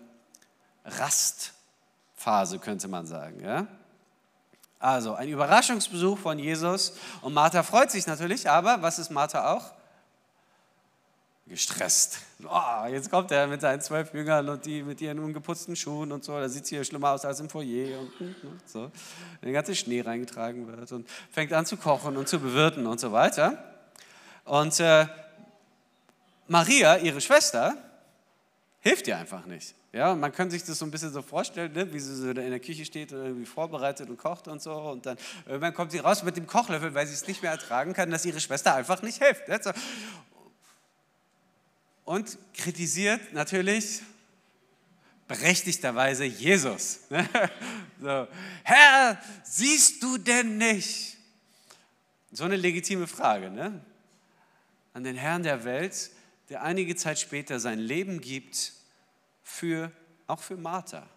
Rastphase, 0.85 2.59
könnte 2.59 2.87
man 2.87 3.07
sagen. 3.07 3.43
Ja? 3.43 3.67
Also 4.77 5.15
ein 5.15 5.29
Überraschungsbesuch 5.29 6.19
von 6.19 6.37
Jesus. 6.37 6.93
Und 7.21 7.33
Martha 7.33 7.63
freut 7.63 7.89
sich 7.89 8.05
natürlich, 8.05 8.47
aber 8.47 8.83
was 8.83 8.99
ist 8.99 9.09
Martha 9.09 9.51
auch? 9.51 9.73
Gestresst. 11.47 12.19
Oh, 12.43 12.87
jetzt 12.89 13.11
kommt 13.11 13.31
er 13.31 13.47
mit 13.47 13.61
seinen 13.61 13.79
zwölf 13.81 14.13
Jüngern 14.13 14.49
und 14.49 14.65
die 14.65 14.81
mit 14.81 14.99
ihren 14.99 15.19
ungeputzten 15.19 15.75
Schuhen 15.75 16.11
und 16.11 16.23
so. 16.23 16.33
Da 16.33 16.49
sieht 16.49 16.63
es 16.63 16.69
hier 16.69 16.83
schlimmer 16.83 17.11
aus 17.11 17.23
als 17.23 17.39
im 17.39 17.49
Foyer 17.49 17.99
und, 17.99 18.19
und 18.19 18.69
so. 18.69 18.91
Wenn 19.41 19.51
der 19.51 19.53
ganze 19.53 19.75
Schnee 19.75 20.01
reingetragen 20.01 20.67
wird 20.67 20.91
und 20.91 21.07
fängt 21.31 21.53
an 21.53 21.65
zu 21.65 21.77
kochen 21.77 22.17
und 22.17 22.27
zu 22.27 22.39
bewirten 22.39 22.87
und 22.87 22.99
so 22.99 23.11
weiter. 23.11 23.63
Und 24.43 24.79
äh, 24.79 25.05
Maria, 26.47 26.97
ihre 26.97 27.21
Schwester, 27.21 27.75
hilft 28.79 29.07
ihr 29.07 29.17
einfach 29.17 29.45
nicht. 29.45 29.75
Ja, 29.95 30.13
man 30.13 30.33
kann 30.33 30.51
sich 30.51 30.61
das 30.61 30.77
so 30.77 30.85
ein 30.85 30.91
bisschen 30.91 31.13
so 31.13 31.21
vorstellen, 31.21 31.71
ne, 31.71 31.91
wie 31.93 31.99
sie 31.99 32.13
so 32.15 32.29
in 32.29 32.35
der 32.35 32.59
Küche 32.59 32.83
steht 32.83 33.13
und 33.13 33.23
irgendwie 33.23 33.45
vorbereitet 33.45 34.09
und 34.09 34.17
kocht 34.17 34.49
und 34.49 34.61
so. 34.61 34.73
Und 34.73 35.05
dann 35.05 35.17
irgendwann 35.45 35.73
kommt 35.73 35.93
sie 35.93 35.99
raus 35.99 36.21
mit 36.21 36.35
dem 36.35 36.47
Kochlöffel, 36.47 36.93
weil 36.93 37.07
sie 37.07 37.13
es 37.13 37.25
nicht 37.27 37.41
mehr 37.41 37.51
ertragen 37.51 37.93
kann, 37.93 38.11
dass 38.11 38.25
ihre 38.25 38.41
Schwester 38.41 38.75
einfach 38.75 39.01
nicht 39.01 39.23
hilft. 39.23 39.47
Ne? 39.47 39.57
Und 42.05 42.37
kritisiert 42.53 43.33
natürlich 43.33 44.01
berechtigterweise 45.27 46.23
Jesus. 46.23 46.99
so, 47.99 48.27
Herr, 48.63 49.21
siehst 49.43 50.01
du 50.01 50.17
denn 50.17 50.57
nicht? 50.57 51.17
So 52.31 52.43
eine 52.43 52.55
legitime 52.55 53.07
Frage 53.07 53.49
ne? 53.49 53.83
an 54.93 55.03
den 55.03 55.15
Herrn 55.15 55.43
der 55.43 55.63
Welt, 55.63 56.11
der 56.49 56.61
einige 56.61 56.95
Zeit 56.95 57.19
später 57.19 57.59
sein 57.59 57.79
Leben 57.79 58.21
gibt 58.21 58.73
für, 59.41 59.91
auch 60.27 60.41
für 60.41 60.57
Martha, 60.57 61.07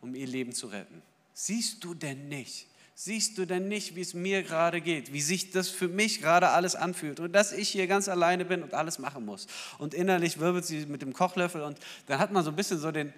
um 0.00 0.14
ihr 0.14 0.26
Leben 0.26 0.52
zu 0.52 0.68
retten. 0.68 1.02
Siehst 1.34 1.84
du 1.84 1.94
denn 1.94 2.28
nicht? 2.28 2.69
Siehst 3.02 3.38
du 3.38 3.46
denn 3.46 3.66
nicht, 3.66 3.96
wie 3.96 4.02
es 4.02 4.12
mir 4.12 4.42
gerade 4.42 4.82
geht, 4.82 5.10
wie 5.10 5.22
sich 5.22 5.52
das 5.52 5.70
für 5.70 5.88
mich 5.88 6.20
gerade 6.20 6.50
alles 6.50 6.76
anfühlt 6.76 7.18
und 7.18 7.32
dass 7.32 7.50
ich 7.50 7.70
hier 7.70 7.86
ganz 7.86 8.10
alleine 8.10 8.44
bin 8.44 8.62
und 8.62 8.74
alles 8.74 8.98
machen 8.98 9.24
muss? 9.24 9.46
Und 9.78 9.94
innerlich 9.94 10.38
wirbelt 10.38 10.66
sie 10.66 10.84
mit 10.84 11.00
dem 11.00 11.14
Kochlöffel 11.14 11.62
und 11.62 11.78
dann 12.08 12.18
hat 12.18 12.30
man 12.30 12.44
so 12.44 12.50
ein 12.50 12.56
bisschen 12.56 12.78
so 12.78 12.92
den, 12.92 13.14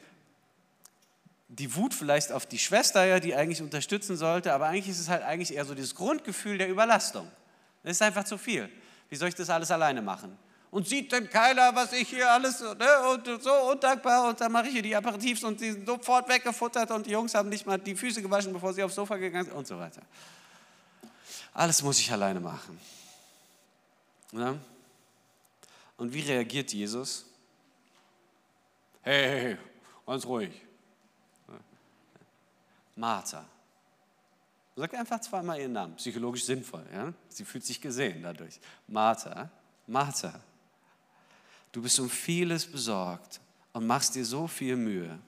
die 1.48 1.74
Wut 1.74 1.94
vielleicht 1.94 2.30
auf 2.30 2.46
die 2.46 2.60
Schwester, 2.60 3.04
ja, 3.04 3.18
die 3.18 3.34
eigentlich 3.34 3.60
unterstützen 3.60 4.16
sollte, 4.16 4.52
aber 4.52 4.66
eigentlich 4.66 4.88
ist 4.88 5.00
es 5.00 5.08
halt 5.08 5.24
eigentlich 5.24 5.52
eher 5.52 5.64
so 5.64 5.74
dieses 5.74 5.96
Grundgefühl 5.96 6.58
der 6.58 6.68
Überlastung. 6.68 7.28
Das 7.82 7.96
ist 7.96 8.02
einfach 8.02 8.22
zu 8.22 8.38
viel. 8.38 8.68
Wie 9.08 9.16
soll 9.16 9.30
ich 9.30 9.34
das 9.34 9.50
alles 9.50 9.72
alleine 9.72 10.00
machen? 10.00 10.38
Und 10.72 10.88
sieht 10.88 11.12
denn 11.12 11.28
keiner, 11.28 11.74
was 11.74 11.92
ich 11.92 12.08
hier 12.08 12.28
alles, 12.28 12.60
ne, 12.60 13.08
und 13.10 13.42
so 13.42 13.52
undankbar 13.70 14.30
und 14.30 14.40
dann 14.40 14.50
mache 14.50 14.68
ich 14.68 14.72
hier 14.72 14.82
die 14.82 14.96
Aperitifs 14.96 15.44
und 15.44 15.60
die 15.60 15.70
sind 15.70 15.86
sofort 15.86 16.26
weggefuttert 16.30 16.90
und 16.90 17.06
die 17.06 17.10
Jungs 17.10 17.34
haben 17.34 17.50
nicht 17.50 17.66
mal 17.66 17.78
die 17.78 17.94
Füße 17.94 18.22
gewaschen, 18.22 18.54
bevor 18.54 18.72
sie 18.72 18.82
aufs 18.82 18.94
Sofa 18.94 19.18
gegangen 19.18 19.44
sind 19.44 19.54
und 19.54 19.66
so 19.66 19.78
weiter. 19.78 20.00
Alles 21.52 21.82
muss 21.82 22.00
ich 22.00 22.10
alleine 22.10 22.40
machen. 22.40 22.80
Ja? 24.32 24.56
Und 25.98 26.14
wie 26.14 26.20
reagiert 26.20 26.72
Jesus? 26.72 27.26
Hey, 29.02 29.28
hey, 29.28 29.40
hey, 29.40 29.58
ganz 30.06 30.24
ruhig. 30.24 30.52
Martha. 32.96 33.44
Sag 34.74 34.94
einfach 34.94 35.20
zweimal 35.20 35.60
ihren 35.60 35.74
Namen, 35.74 35.96
psychologisch 35.96 36.46
sinnvoll. 36.46 36.86
Ja? 36.90 37.12
Sie 37.28 37.44
fühlt 37.44 37.66
sich 37.66 37.78
gesehen 37.78 38.22
dadurch. 38.22 38.58
Martha, 38.88 39.50
Martha. 39.86 40.40
Du 41.72 41.80
bist 41.82 41.98
um 41.98 42.08
vieles 42.08 42.66
besorgt 42.66 43.40
und 43.72 43.86
machst 43.86 44.14
dir 44.14 44.24
so 44.24 44.46
viel 44.46 44.76
Mühe. 44.76 45.18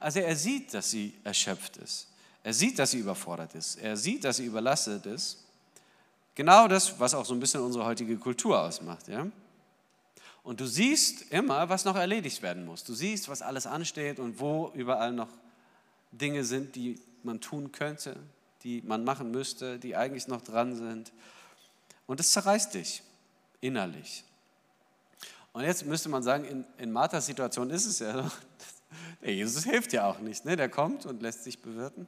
Also 0.00 0.20
er 0.20 0.36
sieht, 0.36 0.74
dass 0.74 0.90
sie 0.90 1.14
erschöpft 1.24 1.76
ist. 1.78 2.08
Er 2.42 2.52
sieht, 2.52 2.78
dass 2.78 2.90
sie 2.90 2.98
überfordert 2.98 3.54
ist. 3.54 3.76
Er 3.76 3.96
sieht, 3.96 4.24
dass 4.24 4.36
sie 4.36 4.46
überlastet 4.46 5.06
ist. 5.06 5.44
Genau 6.34 6.68
das, 6.68 6.98
was 6.98 7.14
auch 7.14 7.24
so 7.24 7.34
ein 7.34 7.40
bisschen 7.40 7.60
unsere 7.60 7.84
heutige 7.84 8.16
Kultur 8.16 8.60
ausmacht. 8.60 9.08
Ja? 9.08 9.26
Und 10.42 10.60
du 10.60 10.66
siehst 10.66 11.32
immer, 11.32 11.68
was 11.68 11.84
noch 11.84 11.96
erledigt 11.96 12.42
werden 12.42 12.64
muss. 12.64 12.84
Du 12.84 12.94
siehst, 12.94 13.28
was 13.28 13.42
alles 13.42 13.66
ansteht 13.66 14.18
und 14.18 14.38
wo 14.38 14.70
überall 14.74 15.12
noch 15.12 15.28
Dinge 16.12 16.44
sind, 16.44 16.76
die 16.76 17.00
man 17.22 17.40
tun 17.40 17.72
könnte, 17.72 18.16
die 18.62 18.82
man 18.82 19.04
machen 19.04 19.30
müsste, 19.30 19.78
die 19.78 19.96
eigentlich 19.96 20.28
noch 20.28 20.42
dran 20.42 20.74
sind. 20.74 21.12
Und 22.06 22.20
es 22.20 22.32
zerreißt 22.32 22.74
dich 22.74 23.02
innerlich. 23.60 24.24
Und 25.58 25.64
jetzt 25.64 25.84
müsste 25.84 26.08
man 26.08 26.22
sagen, 26.22 26.44
in, 26.44 26.64
in 26.76 26.92
Marthas 26.92 27.26
Situation 27.26 27.68
ist 27.70 27.84
es 27.84 27.98
ja 27.98 28.12
so, 28.12 28.30
der 29.22 29.34
Jesus 29.34 29.64
hilft 29.64 29.92
ja 29.92 30.06
auch 30.06 30.20
nicht. 30.20 30.44
Ne? 30.44 30.54
Der 30.54 30.68
kommt 30.68 31.04
und 31.04 31.20
lässt 31.20 31.42
sich 31.42 31.60
bewirten. 31.60 32.06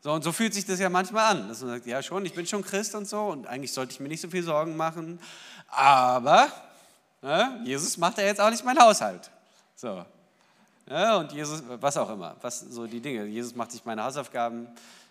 So, 0.00 0.10
und 0.10 0.24
so 0.24 0.32
fühlt 0.32 0.52
sich 0.52 0.66
das 0.66 0.80
ja 0.80 0.88
manchmal 0.88 1.36
an, 1.36 1.48
dass 1.48 1.60
man 1.60 1.70
sagt, 1.70 1.86
ja 1.86 2.02
schon, 2.02 2.26
ich 2.26 2.34
bin 2.34 2.44
schon 2.48 2.64
Christ 2.64 2.96
und 2.96 3.06
so 3.08 3.26
und 3.26 3.46
eigentlich 3.46 3.72
sollte 3.72 3.92
ich 3.92 4.00
mir 4.00 4.08
nicht 4.08 4.20
so 4.20 4.28
viel 4.28 4.42
Sorgen 4.42 4.76
machen, 4.76 5.20
aber 5.68 6.48
ne, 7.22 7.60
Jesus 7.64 7.96
macht 7.98 8.18
ja 8.18 8.24
jetzt 8.24 8.40
auch 8.40 8.50
nicht 8.50 8.64
meinen 8.64 8.80
Haushalt. 8.80 9.30
So. 9.76 10.04
Ja, 10.88 11.18
und 11.18 11.30
Jesus, 11.30 11.62
was 11.68 11.96
auch 11.98 12.10
immer, 12.10 12.34
was 12.40 12.58
so 12.58 12.88
die 12.88 13.00
Dinge. 13.00 13.26
Jesus 13.26 13.54
macht 13.54 13.72
nicht 13.74 13.86
meine 13.86 14.02
Hausaufgaben, 14.02 14.66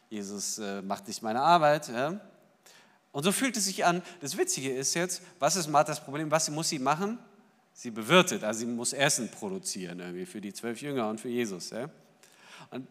Jesus 0.09 0.57
äh, 0.57 0.81
macht 0.81 1.07
nicht 1.07 1.23
meine 1.23 1.39
Arbeit. 1.39 1.87
Ja? 1.87 2.19
Und 3.13 3.23
so 3.23 3.31
fühlt 3.31 3.55
es 3.55 3.63
sich 3.63 3.85
an. 3.85 4.01
Das 4.19 4.37
Witzige 4.37 4.73
ist 4.73 4.93
jetzt, 4.93 5.21
was 5.39 5.55
ist 5.55 5.69
Marthas 5.69 6.03
Problem? 6.03 6.29
Was 6.31 6.49
muss 6.49 6.67
sie 6.67 6.79
machen? 6.79 7.17
Sie 7.79 7.91
bewirtet, 7.91 8.43
also 8.43 8.59
sie 8.59 8.65
muss 8.65 8.91
Essen 8.91 9.31
produzieren 9.31 10.01
irgendwie 10.01 10.25
für 10.25 10.41
die 10.41 10.51
zwölf 10.51 10.81
Jünger 10.81 11.07
und 11.07 11.21
für 11.21 11.29
Jesus. 11.29 11.69
Ja? 11.69 11.89
Und, 12.71 12.85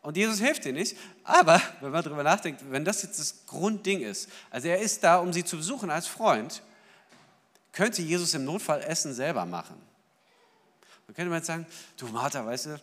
und 0.00 0.16
Jesus 0.16 0.40
hilft 0.40 0.64
ihr 0.64 0.72
nicht, 0.72 0.96
aber 1.22 1.60
wenn 1.82 1.90
man 1.90 2.02
darüber 2.02 2.22
nachdenkt, 2.22 2.62
wenn 2.70 2.82
das 2.82 3.02
jetzt 3.02 3.18
das 3.18 3.44
Grundding 3.44 4.00
ist, 4.00 4.30
also 4.50 4.68
er 4.68 4.78
ist 4.78 5.04
da, 5.04 5.18
um 5.18 5.34
sie 5.34 5.44
zu 5.44 5.58
besuchen 5.58 5.90
als 5.90 6.06
Freund, 6.06 6.62
könnte 7.72 8.00
Jesus 8.00 8.32
im 8.32 8.46
Notfall 8.46 8.80
Essen 8.80 9.12
selber 9.12 9.44
machen. 9.44 9.76
Man 11.06 11.14
könnte 11.14 11.28
man 11.28 11.40
jetzt 11.40 11.48
sagen, 11.48 11.66
du 11.98 12.06
Martha, 12.06 12.44
weißt 12.44 12.66
du, 12.66 12.80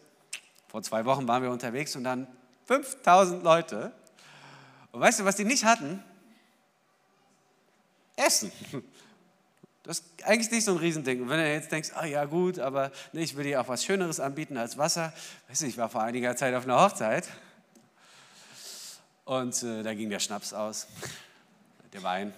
vor 0.67 0.83
zwei 0.83 1.03
Wochen 1.03 1.27
waren 1.27 1.41
wir 1.41 1.49
unterwegs 1.49 1.95
und 1.95 2.03
dann 2.03 2.27
5000 2.65 3.43
Leute. 3.43 3.91
Und 4.91 5.01
weißt 5.01 5.21
du, 5.21 5.25
was 5.25 5.35
die 5.35 5.45
nicht 5.45 5.65
hatten? 5.65 6.03
Essen. 8.15 8.51
Das 9.83 9.99
ist 9.99 10.05
eigentlich 10.23 10.49
nicht 10.49 10.63
so 10.63 10.71
ein 10.71 10.77
Riesending. 10.77 11.21
Und 11.21 11.29
wenn 11.29 11.39
du 11.39 11.51
jetzt 11.51 11.71
denkst, 11.71 11.91
ah 11.93 12.05
ja 12.05 12.23
gut, 12.23 12.57
aber 12.57 12.91
nee, 13.11 13.23
ich 13.23 13.35
will 13.35 13.43
dir 13.43 13.59
auch 13.59 13.67
was 13.67 13.83
Schöneres 13.83 14.21
anbieten 14.21 14.57
als 14.57 14.77
Wasser. 14.77 15.13
Weißt 15.49 15.61
du, 15.61 15.65
ich 15.65 15.77
war 15.77 15.89
vor 15.89 16.01
einiger 16.01 16.35
Zeit 16.37 16.55
auf 16.55 16.63
einer 16.63 16.81
Hochzeit 16.81 17.27
und 19.25 19.61
äh, 19.63 19.83
da 19.83 19.93
ging 19.93 20.09
der 20.09 20.19
Schnaps 20.19 20.53
aus, 20.53 20.87
der 21.91 22.01
Wein. 22.01 22.33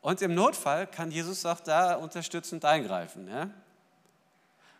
Und 0.00 0.22
im 0.22 0.34
Notfall 0.34 0.86
kann 0.86 1.10
Jesus 1.10 1.44
auch 1.44 1.60
da 1.60 1.94
unterstützend 1.94 2.64
eingreifen. 2.64 3.28
Ja? 3.28 3.50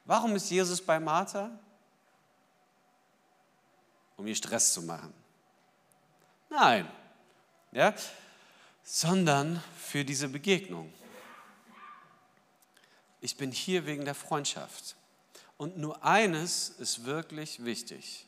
Warum 0.04 0.34
ist 0.36 0.50
Jesus 0.50 0.80
bei 0.80 0.98
Martha? 0.98 1.50
Um 4.16 4.26
ihr 4.26 4.34
Stress 4.34 4.72
zu 4.72 4.82
machen. 4.82 5.12
Nein, 6.50 6.88
ja? 7.72 7.94
Sondern 8.90 9.62
für 9.78 10.02
diese 10.02 10.30
Begegnung. 10.30 10.90
Ich 13.20 13.36
bin 13.36 13.52
hier 13.52 13.84
wegen 13.84 14.06
der 14.06 14.14
Freundschaft. 14.14 14.96
Und 15.58 15.76
nur 15.76 16.02
eines 16.02 16.70
ist 16.70 17.04
wirklich 17.04 17.66
wichtig. 17.66 18.26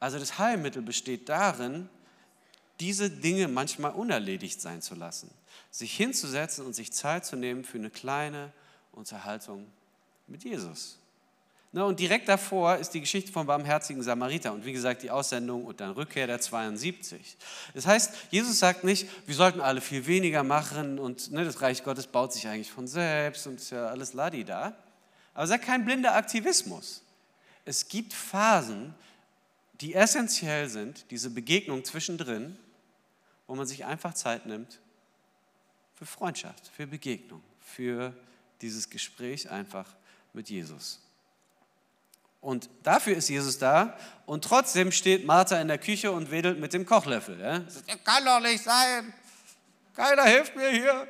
Also 0.00 0.18
das 0.18 0.38
Heilmittel 0.38 0.80
besteht 0.80 1.28
darin, 1.28 1.90
diese 2.80 3.10
Dinge 3.10 3.48
manchmal 3.48 3.92
unerledigt 3.92 4.62
sein 4.62 4.80
zu 4.80 4.94
lassen. 4.94 5.30
Sich 5.70 5.94
hinzusetzen 5.94 6.64
und 6.64 6.72
sich 6.72 6.90
Zeit 6.90 7.26
zu 7.26 7.36
nehmen 7.36 7.62
für 7.62 7.76
eine 7.76 7.90
kleine 7.90 8.50
Unterhaltung 8.92 9.70
mit 10.26 10.42
Jesus. 10.42 10.98
Ne, 11.74 11.86
und 11.86 11.98
direkt 11.98 12.28
davor 12.28 12.76
ist 12.76 12.90
die 12.90 13.00
Geschichte 13.00 13.32
vom 13.32 13.46
barmherzigen 13.46 14.02
Samariter 14.02 14.52
und 14.52 14.66
wie 14.66 14.74
gesagt 14.74 15.02
die 15.02 15.10
Aussendung 15.10 15.64
und 15.64 15.80
dann 15.80 15.92
Rückkehr 15.92 16.26
der 16.26 16.38
72. 16.38 17.38
Das 17.72 17.86
heißt, 17.86 18.12
Jesus 18.30 18.58
sagt 18.58 18.84
nicht, 18.84 19.08
wir 19.26 19.34
sollten 19.34 19.62
alle 19.62 19.80
viel 19.80 20.04
weniger 20.06 20.42
machen 20.42 20.98
und 20.98 21.32
ne, 21.32 21.46
das 21.46 21.62
Reich 21.62 21.82
Gottes 21.82 22.06
baut 22.06 22.34
sich 22.34 22.46
eigentlich 22.46 22.70
von 22.70 22.86
selbst 22.86 23.46
und 23.46 23.54
ist 23.54 23.70
ja 23.70 23.86
alles 23.86 24.12
Ladi 24.12 24.44
da. 24.44 24.76
Aber 25.32 25.44
er 25.44 25.46
sagt 25.46 25.64
kein 25.64 25.86
blinder 25.86 26.14
Aktivismus. 26.14 27.02
Es 27.64 27.88
gibt 27.88 28.12
Phasen, 28.12 28.94
die 29.80 29.94
essentiell 29.94 30.68
sind, 30.68 31.10
diese 31.10 31.30
Begegnung 31.30 31.84
zwischendrin, 31.84 32.58
wo 33.46 33.54
man 33.54 33.66
sich 33.66 33.86
einfach 33.86 34.12
Zeit 34.12 34.44
nimmt 34.44 34.78
für 35.94 36.04
Freundschaft, 36.04 36.68
für 36.68 36.86
Begegnung, 36.86 37.42
für 37.60 38.12
dieses 38.60 38.90
Gespräch 38.90 39.50
einfach 39.50 39.86
mit 40.34 40.50
Jesus. 40.50 41.00
Und 42.42 42.68
dafür 42.82 43.16
ist 43.16 43.28
Jesus 43.28 43.56
da. 43.56 43.96
Und 44.26 44.44
trotzdem 44.44 44.92
steht 44.92 45.24
Martha 45.24 45.58
in 45.60 45.68
der 45.68 45.78
Küche 45.78 46.10
und 46.10 46.30
wedelt 46.30 46.58
mit 46.58 46.74
dem 46.74 46.84
Kochlöffel. 46.84 47.40
Ja? 47.40 47.60
Das 47.60 47.82
kann 48.04 48.24
doch 48.24 48.40
nicht 48.40 48.62
sein. 48.62 49.14
Keiner 49.94 50.24
hilft 50.24 50.56
mir 50.56 50.68
hier. 50.68 51.06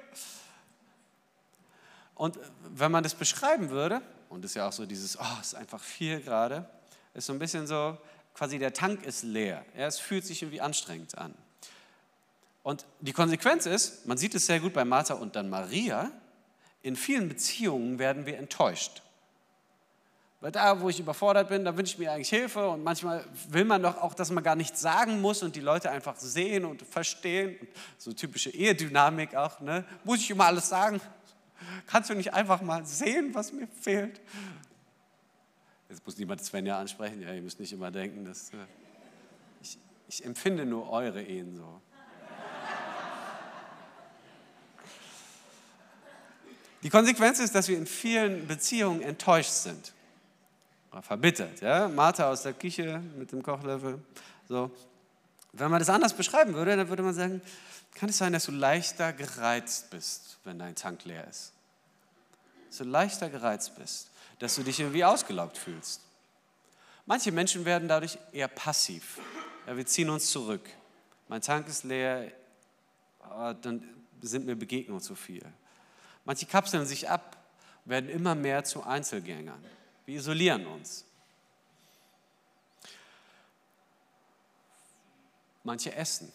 Und 2.15 2.39
wenn 2.69 2.93
man 2.93 3.03
das 3.03 3.15
beschreiben 3.15 3.71
würde, 3.71 4.03
und 4.29 4.45
das 4.45 4.53
ist 4.53 4.57
ja 4.57 4.69
auch 4.69 4.73
so 4.73 4.85
dieses, 4.85 5.19
oh, 5.19 5.25
es 5.41 5.49
ist 5.49 5.55
einfach 5.55 5.81
viel 5.83 6.21
gerade, 6.21 6.69
ist 7.15 7.27
so 7.27 7.33
ein 7.33 7.39
bisschen 7.39 7.67
so, 7.67 7.97
quasi 8.35 8.59
der 8.59 8.75
Tank 8.75 9.05
ist 9.05 9.23
leer. 9.23 9.65
Ja, 9.77 9.87
es 9.87 9.99
fühlt 9.99 10.27
sich 10.27 10.43
irgendwie 10.43 10.61
anstrengend 10.61 11.17
an. 11.17 11.35
Und 12.63 12.85
die 13.01 13.13
Konsequenz 13.13 13.65
ist, 13.65 14.07
man 14.07 14.19
sieht 14.19 14.35
es 14.35 14.47
sehr 14.47 14.61
gut 14.61 14.75
bei 14.75 14.85
Martha 14.85 15.15
und 15.15 15.35
dann 15.35 15.49
Maria, 15.49 16.13
in 16.83 16.95
vielen 16.95 17.29
Beziehungen 17.29 17.99
werden 17.99 18.27
wir 18.27 18.39
enttäuscht. 18.39 19.03
Weil 20.43 20.51
da, 20.51 20.81
wo 20.81 20.89
ich 20.89 20.99
überfordert 20.99 21.51
bin, 21.51 21.65
da 21.65 21.77
wünsche 21.77 21.93
ich 21.93 21.99
mir 22.01 22.11
eigentlich 22.11 22.29
Hilfe 22.29 22.69
und 22.69 22.83
manchmal 22.83 23.25
will 23.49 23.65
man 23.65 23.81
doch 23.81 24.03
auch, 24.03 24.13
dass 24.13 24.33
man 24.33 24.43
gar 24.43 24.57
nichts 24.57 24.81
sagen 24.81 25.21
muss 25.21 25.45
und 25.45 25.55
die 25.55 25.61
Leute 25.61 25.89
einfach 25.89 26.17
sehen 26.17 26.65
und 26.65 26.83
verstehen. 26.83 27.57
Und 27.61 27.69
so 27.97 28.13
typische 28.13 28.51
Ehedynamik 28.51 29.37
auch. 29.37 29.61
Ne? 29.61 29.85
Muss 30.03 30.19
ich 30.19 30.29
immer 30.31 30.47
alles 30.47 30.69
sagen? 30.69 31.01
Kannst 31.87 32.11
du 32.11 32.15
nicht 32.15 32.35
einfach 32.35 32.61
mal 32.61 32.85
sehen, 32.85 33.33
was 33.33 33.53
mir 33.53 33.69
fehlt? 33.69 34.21
Jetzt 35.89 36.05
muss 36.05 36.19
niemand 36.19 36.43
Svenja 36.43 36.77
ansprechen. 36.77 37.23
Ja, 37.23 37.33
ihr 37.33 37.41
müsst 37.41 37.61
nicht 37.61 37.73
immer 37.73 37.93
denken, 37.93 38.25
dass 38.25 38.51
äh, 38.51 38.57
ich, 39.63 39.79
ich 40.09 40.25
empfinde 40.25 40.67
nur 40.67 40.91
eure 40.91 41.23
Ehen 41.23 41.55
so. 41.55 41.81
Die 46.83 46.91
Konsequenz 46.91 47.39
ist, 47.39 47.55
dass 47.55 47.69
wir 47.69 47.79
in 47.79 47.87
vielen 47.87 48.49
Beziehungen 48.49 49.03
enttäuscht 49.03 49.53
sind 49.53 49.93
verbittert. 51.01 51.61
Ja? 51.61 51.89
Martha 51.89 52.31
aus 52.31 52.43
der 52.43 52.53
Küche 52.53 53.01
mit 53.17 53.33
dem 53.33 53.43
Kochlöffel. 53.43 53.99
So. 54.49 54.71
Wenn 55.53 55.71
man 55.71 55.79
das 55.79 55.89
anders 55.89 56.15
beschreiben 56.15 56.55
würde, 56.55 56.77
dann 56.77 56.89
würde 56.89 57.03
man 57.03 57.15
sagen, 57.15 57.41
kann 57.95 58.09
es 58.09 58.19
sein, 58.19 58.33
dass 58.33 58.47
du 58.47 58.53
leichter 58.53 59.13
gereizt 59.13 59.91
bist, 59.91 60.39
wenn 60.45 60.59
dein 60.59 60.75
Tank 60.75 61.05
leer 61.05 61.27
ist? 61.29 61.53
Dass 62.69 62.79
du 62.79 62.85
leichter 62.85 63.29
gereizt 63.29 63.77
bist, 63.77 64.11
dass 64.39 64.55
du 64.55 64.63
dich 64.63 64.81
irgendwie 64.81 65.05
ausgelaugt 65.05 65.59
fühlst. 65.59 66.01
Manche 67.05 67.33
Menschen 67.33 67.65
werden 67.65 67.89
dadurch 67.89 68.19
eher 68.33 68.49
passiv. 68.49 69.19
Ja, 69.67 69.77
wir 69.77 69.85
ziehen 69.87 70.09
uns 70.09 70.31
zurück. 70.31 70.69
Mein 71.29 71.43
Tank 71.43 71.69
ist 71.69 71.85
leer, 71.85 72.31
dann 73.61 73.83
sind 74.23 74.47
mir 74.47 74.57
Begegnungen 74.57 75.03
zu 75.03 75.15
viel. 75.15 75.45
Manche 76.25 76.47
kapseln 76.47 76.87
sich 76.87 77.11
ab, 77.11 77.37
werden 77.85 78.09
immer 78.09 78.35
mehr 78.35 78.65
zu 78.65 78.85
Einzelgängern. 78.85 79.63
Wir 80.05 80.17
isolieren 80.17 80.67
uns. 80.67 81.05
Manche 85.65 85.95
essen 85.95 86.33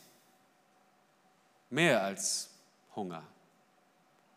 mehr 1.70 2.04
als 2.04 2.50
Hunger. 2.96 3.24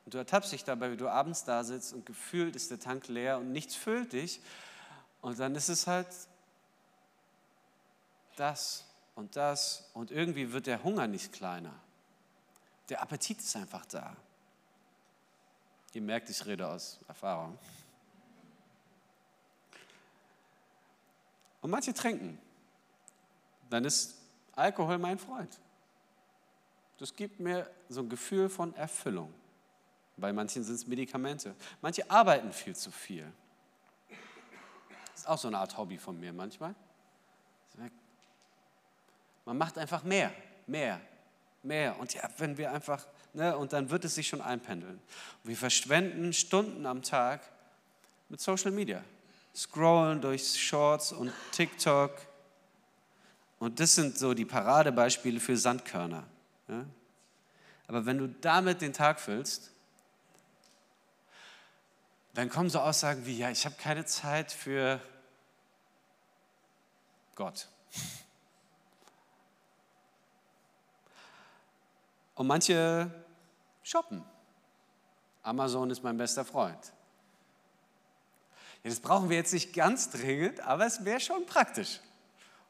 Und 0.04 0.14
du 0.14 0.18
ertappst 0.18 0.52
dich 0.52 0.64
dabei, 0.64 0.90
wie 0.90 0.96
du 0.96 1.08
abends 1.08 1.44
da 1.44 1.62
sitzt 1.62 1.92
und 1.92 2.06
gefühlt 2.06 2.56
ist 2.56 2.70
der 2.70 2.80
Tank 2.80 3.08
leer 3.08 3.38
und 3.38 3.52
nichts 3.52 3.74
füllt 3.74 4.12
dich. 4.12 4.40
Und 5.20 5.38
dann 5.38 5.54
ist 5.54 5.68
es 5.68 5.86
halt 5.86 6.08
das 8.36 8.84
und 9.14 9.36
das 9.36 9.90
und 9.92 10.10
irgendwie 10.10 10.52
wird 10.52 10.66
der 10.66 10.82
Hunger 10.82 11.06
nicht 11.06 11.32
kleiner. 11.32 11.74
Der 12.88 13.02
Appetit 13.02 13.38
ist 13.38 13.54
einfach 13.54 13.86
da. 13.86 14.16
Ihr 15.92 16.02
merkt, 16.02 16.30
ich 16.30 16.44
rede 16.46 16.66
aus 16.66 16.98
Erfahrung. 17.06 17.58
Und 21.60 21.70
manche 21.70 21.92
trinken. 21.92 22.38
Dann 23.68 23.84
ist 23.84 24.16
Alkohol 24.52 24.98
mein 24.98 25.18
Freund. 25.18 25.58
Das 26.98 27.14
gibt 27.14 27.40
mir 27.40 27.70
so 27.88 28.00
ein 28.00 28.08
Gefühl 28.08 28.48
von 28.48 28.74
Erfüllung. 28.74 29.32
Bei 30.16 30.32
manchen 30.32 30.62
sind 30.62 30.74
es 30.74 30.86
Medikamente. 30.86 31.54
Manche 31.80 32.08
arbeiten 32.10 32.52
viel 32.52 32.76
zu 32.76 32.90
viel. 32.90 33.32
Das 35.12 35.20
ist 35.20 35.26
auch 35.26 35.38
so 35.38 35.48
eine 35.48 35.58
Art 35.58 35.76
Hobby 35.76 35.98
von 35.98 36.18
mir 36.18 36.32
manchmal. 36.32 36.74
Man 39.44 39.56
macht 39.56 39.78
einfach 39.78 40.04
mehr, 40.04 40.32
mehr, 40.66 41.00
mehr. 41.62 41.98
Und 41.98 42.14
ja, 42.14 42.28
wenn 42.38 42.56
wir 42.56 42.70
einfach, 42.70 43.06
ne, 43.32 43.56
und 43.56 43.72
dann 43.72 43.90
wird 43.90 44.04
es 44.04 44.14
sich 44.14 44.28
schon 44.28 44.40
einpendeln. 44.40 45.00
Wir 45.42 45.56
verschwenden 45.56 46.32
Stunden 46.32 46.86
am 46.86 47.02
Tag 47.02 47.40
mit 48.28 48.40
Social 48.40 48.70
Media 48.70 49.02
scrollen 49.54 50.20
durch 50.20 50.60
Shorts 50.60 51.12
und 51.12 51.32
TikTok. 51.52 52.12
Und 53.58 53.78
das 53.80 53.94
sind 53.94 54.16
so 54.16 54.34
die 54.34 54.44
Paradebeispiele 54.44 55.40
für 55.40 55.56
Sandkörner. 55.56 56.24
Ja? 56.68 56.84
Aber 57.86 58.06
wenn 58.06 58.18
du 58.18 58.28
damit 58.28 58.80
den 58.80 58.92
Tag 58.92 59.20
füllst, 59.20 59.72
dann 62.34 62.48
kommen 62.48 62.70
so 62.70 62.78
Aussagen 62.78 63.26
wie, 63.26 63.36
ja, 63.36 63.50
ich 63.50 63.64
habe 63.66 63.74
keine 63.76 64.04
Zeit 64.04 64.52
für 64.52 65.00
Gott. 67.34 67.68
Und 72.34 72.46
manche 72.46 73.10
shoppen. 73.82 74.24
Amazon 75.42 75.90
ist 75.90 76.02
mein 76.02 76.16
bester 76.16 76.44
Freund. 76.44 76.92
Ja, 78.82 78.90
das 78.90 79.00
brauchen 79.00 79.28
wir 79.28 79.36
jetzt 79.36 79.52
nicht 79.52 79.72
ganz 79.74 80.10
dringend, 80.10 80.60
aber 80.60 80.86
es 80.86 81.04
wäre 81.04 81.20
schon 81.20 81.44
praktisch. 81.46 82.00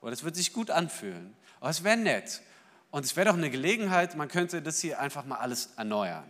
Oder 0.01 0.13
es 0.13 0.23
würde 0.23 0.37
sich 0.37 0.53
gut 0.53 0.71
anfühlen. 0.71 1.35
Aber 1.61 1.71
es 1.71 1.85
wäre 1.85 1.97
nett. 1.97 2.43
Und 2.91 3.05
es 3.05 3.15
wäre 3.15 3.29
doch 3.29 3.37
eine 3.37 3.51
Gelegenheit, 3.51 4.17
man 4.17 4.29
könnte 4.29 4.61
das 4.63 4.81
hier 4.81 4.99
einfach 4.99 5.25
mal 5.25 5.37
alles 5.37 5.71
erneuern. 5.77 6.25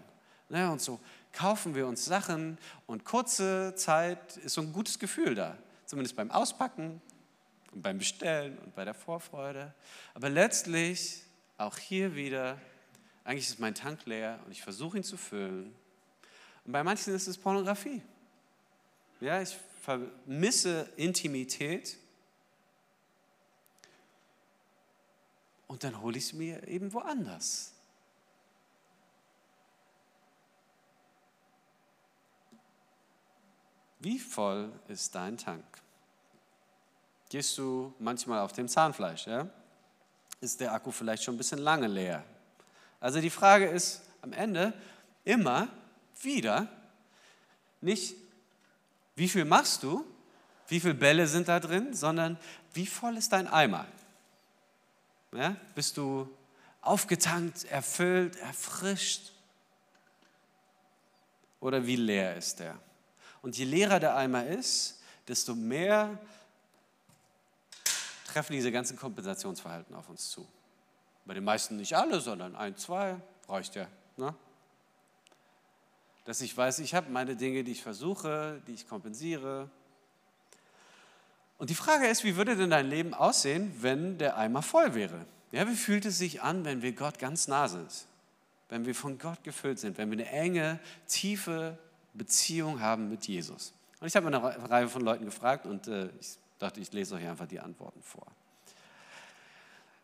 Ne? 0.50 0.70
Und 0.70 0.82
so 0.82 1.00
kaufen 1.32 1.74
wir 1.74 1.86
uns 1.86 2.04
Sachen 2.04 2.58
und 2.86 3.04
kurze 3.04 3.74
Zeit 3.76 4.36
ist 4.38 4.54
so 4.54 4.60
ein 4.60 4.72
gutes 4.72 4.98
Gefühl 4.98 5.34
da. 5.34 5.56
Zumindest 5.86 6.16
beim 6.16 6.30
Auspacken 6.30 7.00
und 7.72 7.82
beim 7.82 7.98
Bestellen 7.98 8.58
und 8.58 8.74
bei 8.74 8.84
der 8.84 8.94
Vorfreude. 8.94 9.72
Aber 10.14 10.28
letztlich, 10.28 11.22
auch 11.56 11.78
hier 11.78 12.14
wieder, 12.14 12.58
eigentlich 13.24 13.48
ist 13.48 13.60
mein 13.60 13.74
Tank 13.74 14.04
leer 14.06 14.38
und 14.44 14.52
ich 14.52 14.62
versuche 14.62 14.98
ihn 14.98 15.04
zu 15.04 15.16
füllen. 15.16 15.74
Und 16.64 16.72
bei 16.72 16.82
manchen 16.82 17.14
ist 17.14 17.26
es 17.26 17.38
Pornografie. 17.38 18.02
Ja, 19.20 19.40
ich 19.40 19.56
vermisse 19.80 20.88
Intimität 20.96 21.96
und 25.66 25.84
dann 25.84 26.00
hole 26.00 26.18
ich 26.18 26.24
es 26.24 26.32
mir 26.32 26.66
eben 26.68 26.92
woanders. 26.92 27.72
Wie 34.00 34.18
voll 34.18 34.72
ist 34.88 35.14
dein 35.14 35.36
Tank? 35.36 35.64
Gehst 37.28 37.56
du 37.58 37.94
manchmal 37.98 38.40
auf 38.40 38.52
dem 38.52 38.66
Zahnfleisch? 38.66 39.26
Ja? 39.26 39.48
Ist 40.40 40.60
der 40.60 40.72
Akku 40.72 40.90
vielleicht 40.90 41.22
schon 41.22 41.34
ein 41.34 41.38
bisschen 41.38 41.58
lange 41.58 41.86
leer? 41.86 42.24
Also 42.98 43.20
die 43.20 43.30
Frage 43.30 43.68
ist 43.68 44.02
am 44.22 44.32
Ende 44.32 44.72
immer 45.24 45.68
wieder 46.22 46.68
nicht, 47.80 48.14
wie 49.14 49.28
viel 49.28 49.44
machst 49.44 49.82
du, 49.82 50.04
wie 50.68 50.80
viele 50.80 50.94
Bälle 50.94 51.26
sind 51.26 51.48
da 51.48 51.58
drin, 51.60 51.94
sondern 51.94 52.38
wie 52.72 52.86
voll 52.86 53.16
ist 53.16 53.32
dein 53.32 53.48
Eimer? 53.48 53.86
Ja? 55.32 55.56
Bist 55.74 55.96
du 55.96 56.28
aufgetankt, 56.80 57.64
erfüllt, 57.64 58.36
erfrischt? 58.36 59.32
Oder 61.60 61.86
wie 61.86 61.96
leer 61.96 62.36
ist 62.36 62.60
der? 62.60 62.78
Und 63.42 63.56
je 63.56 63.64
leerer 63.64 64.00
der 64.00 64.16
Eimer 64.16 64.46
ist, 64.46 65.00
desto 65.26 65.54
mehr 65.54 66.18
treffen 68.26 68.52
diese 68.52 68.70
ganzen 68.70 68.96
Kompensationsverhalten 68.96 69.94
auf 69.94 70.08
uns 70.08 70.30
zu. 70.30 70.46
Bei 71.24 71.34
den 71.34 71.44
meisten 71.44 71.76
nicht 71.76 71.94
alle, 71.96 72.20
sondern 72.20 72.56
ein, 72.56 72.76
zwei 72.76 73.16
reicht 73.48 73.74
ja. 73.74 73.86
Ne? 74.16 74.34
Dass 76.30 76.42
ich 76.42 76.56
weiß, 76.56 76.78
ich 76.78 76.94
habe 76.94 77.10
meine 77.10 77.34
Dinge, 77.34 77.64
die 77.64 77.72
ich 77.72 77.82
versuche, 77.82 78.62
die 78.68 78.74
ich 78.74 78.86
kompensiere. 78.86 79.68
Und 81.58 81.70
die 81.70 81.74
Frage 81.74 82.06
ist, 82.06 82.22
wie 82.22 82.36
würde 82.36 82.54
denn 82.54 82.70
dein 82.70 82.88
Leben 82.88 83.14
aussehen, 83.14 83.74
wenn 83.80 84.16
der 84.16 84.36
Eimer 84.36 84.62
voll 84.62 84.94
wäre? 84.94 85.26
Ja, 85.50 85.68
wie 85.68 85.74
fühlt 85.74 86.04
es 86.04 86.18
sich 86.18 86.40
an, 86.40 86.64
wenn 86.64 86.82
wir 86.82 86.92
Gott 86.92 87.18
ganz 87.18 87.48
nah 87.48 87.66
sind? 87.66 88.06
Wenn 88.68 88.86
wir 88.86 88.94
von 88.94 89.18
Gott 89.18 89.42
gefüllt 89.42 89.80
sind, 89.80 89.98
wenn 89.98 90.08
wir 90.08 90.18
eine 90.18 90.30
enge, 90.30 90.78
tiefe 91.08 91.76
Beziehung 92.14 92.78
haben 92.78 93.08
mit 93.08 93.26
Jesus? 93.26 93.72
Und 93.98 94.06
ich 94.06 94.14
habe 94.14 94.28
eine 94.28 94.70
Reihe 94.70 94.88
von 94.88 95.02
Leuten 95.02 95.24
gefragt 95.24 95.66
und 95.66 95.88
äh, 95.88 96.10
ich 96.20 96.38
dachte, 96.60 96.78
ich 96.78 96.92
lese 96.92 97.16
euch 97.16 97.26
einfach 97.26 97.48
die 97.48 97.58
Antworten 97.58 98.04
vor. 98.04 98.28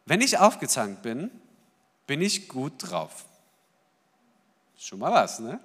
Wenn 0.07 0.21
ich 0.21 0.37
aufgezankt 0.39 1.03
bin, 1.03 1.31
bin 2.09 2.21
ich 2.21 2.49
gut 2.49 2.73
drauf. 2.79 3.27
Schon 4.77 4.99
mal 4.99 5.13
was, 5.13 5.39
ne? 5.39 5.61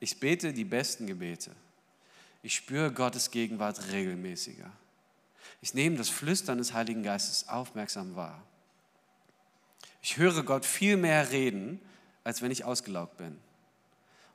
Ich 0.00 0.18
bete 0.18 0.52
die 0.52 0.64
besten 0.64 1.06
Gebete. 1.06 1.52
Ich 2.42 2.54
spüre 2.54 2.90
Gottes 2.90 3.30
Gegenwart 3.30 3.92
regelmäßiger. 3.92 4.70
Ich 5.60 5.74
nehme 5.74 5.96
das 5.96 6.08
Flüstern 6.08 6.58
des 6.58 6.72
Heiligen 6.72 7.02
Geistes 7.02 7.48
aufmerksam 7.48 8.16
wahr. 8.16 8.42
Ich 10.02 10.16
höre 10.16 10.42
Gott 10.42 10.64
viel 10.64 10.96
mehr 10.96 11.30
reden, 11.30 11.80
als 12.24 12.40
wenn 12.40 12.50
ich 12.50 12.64
ausgelaugt 12.64 13.18
bin. 13.18 13.38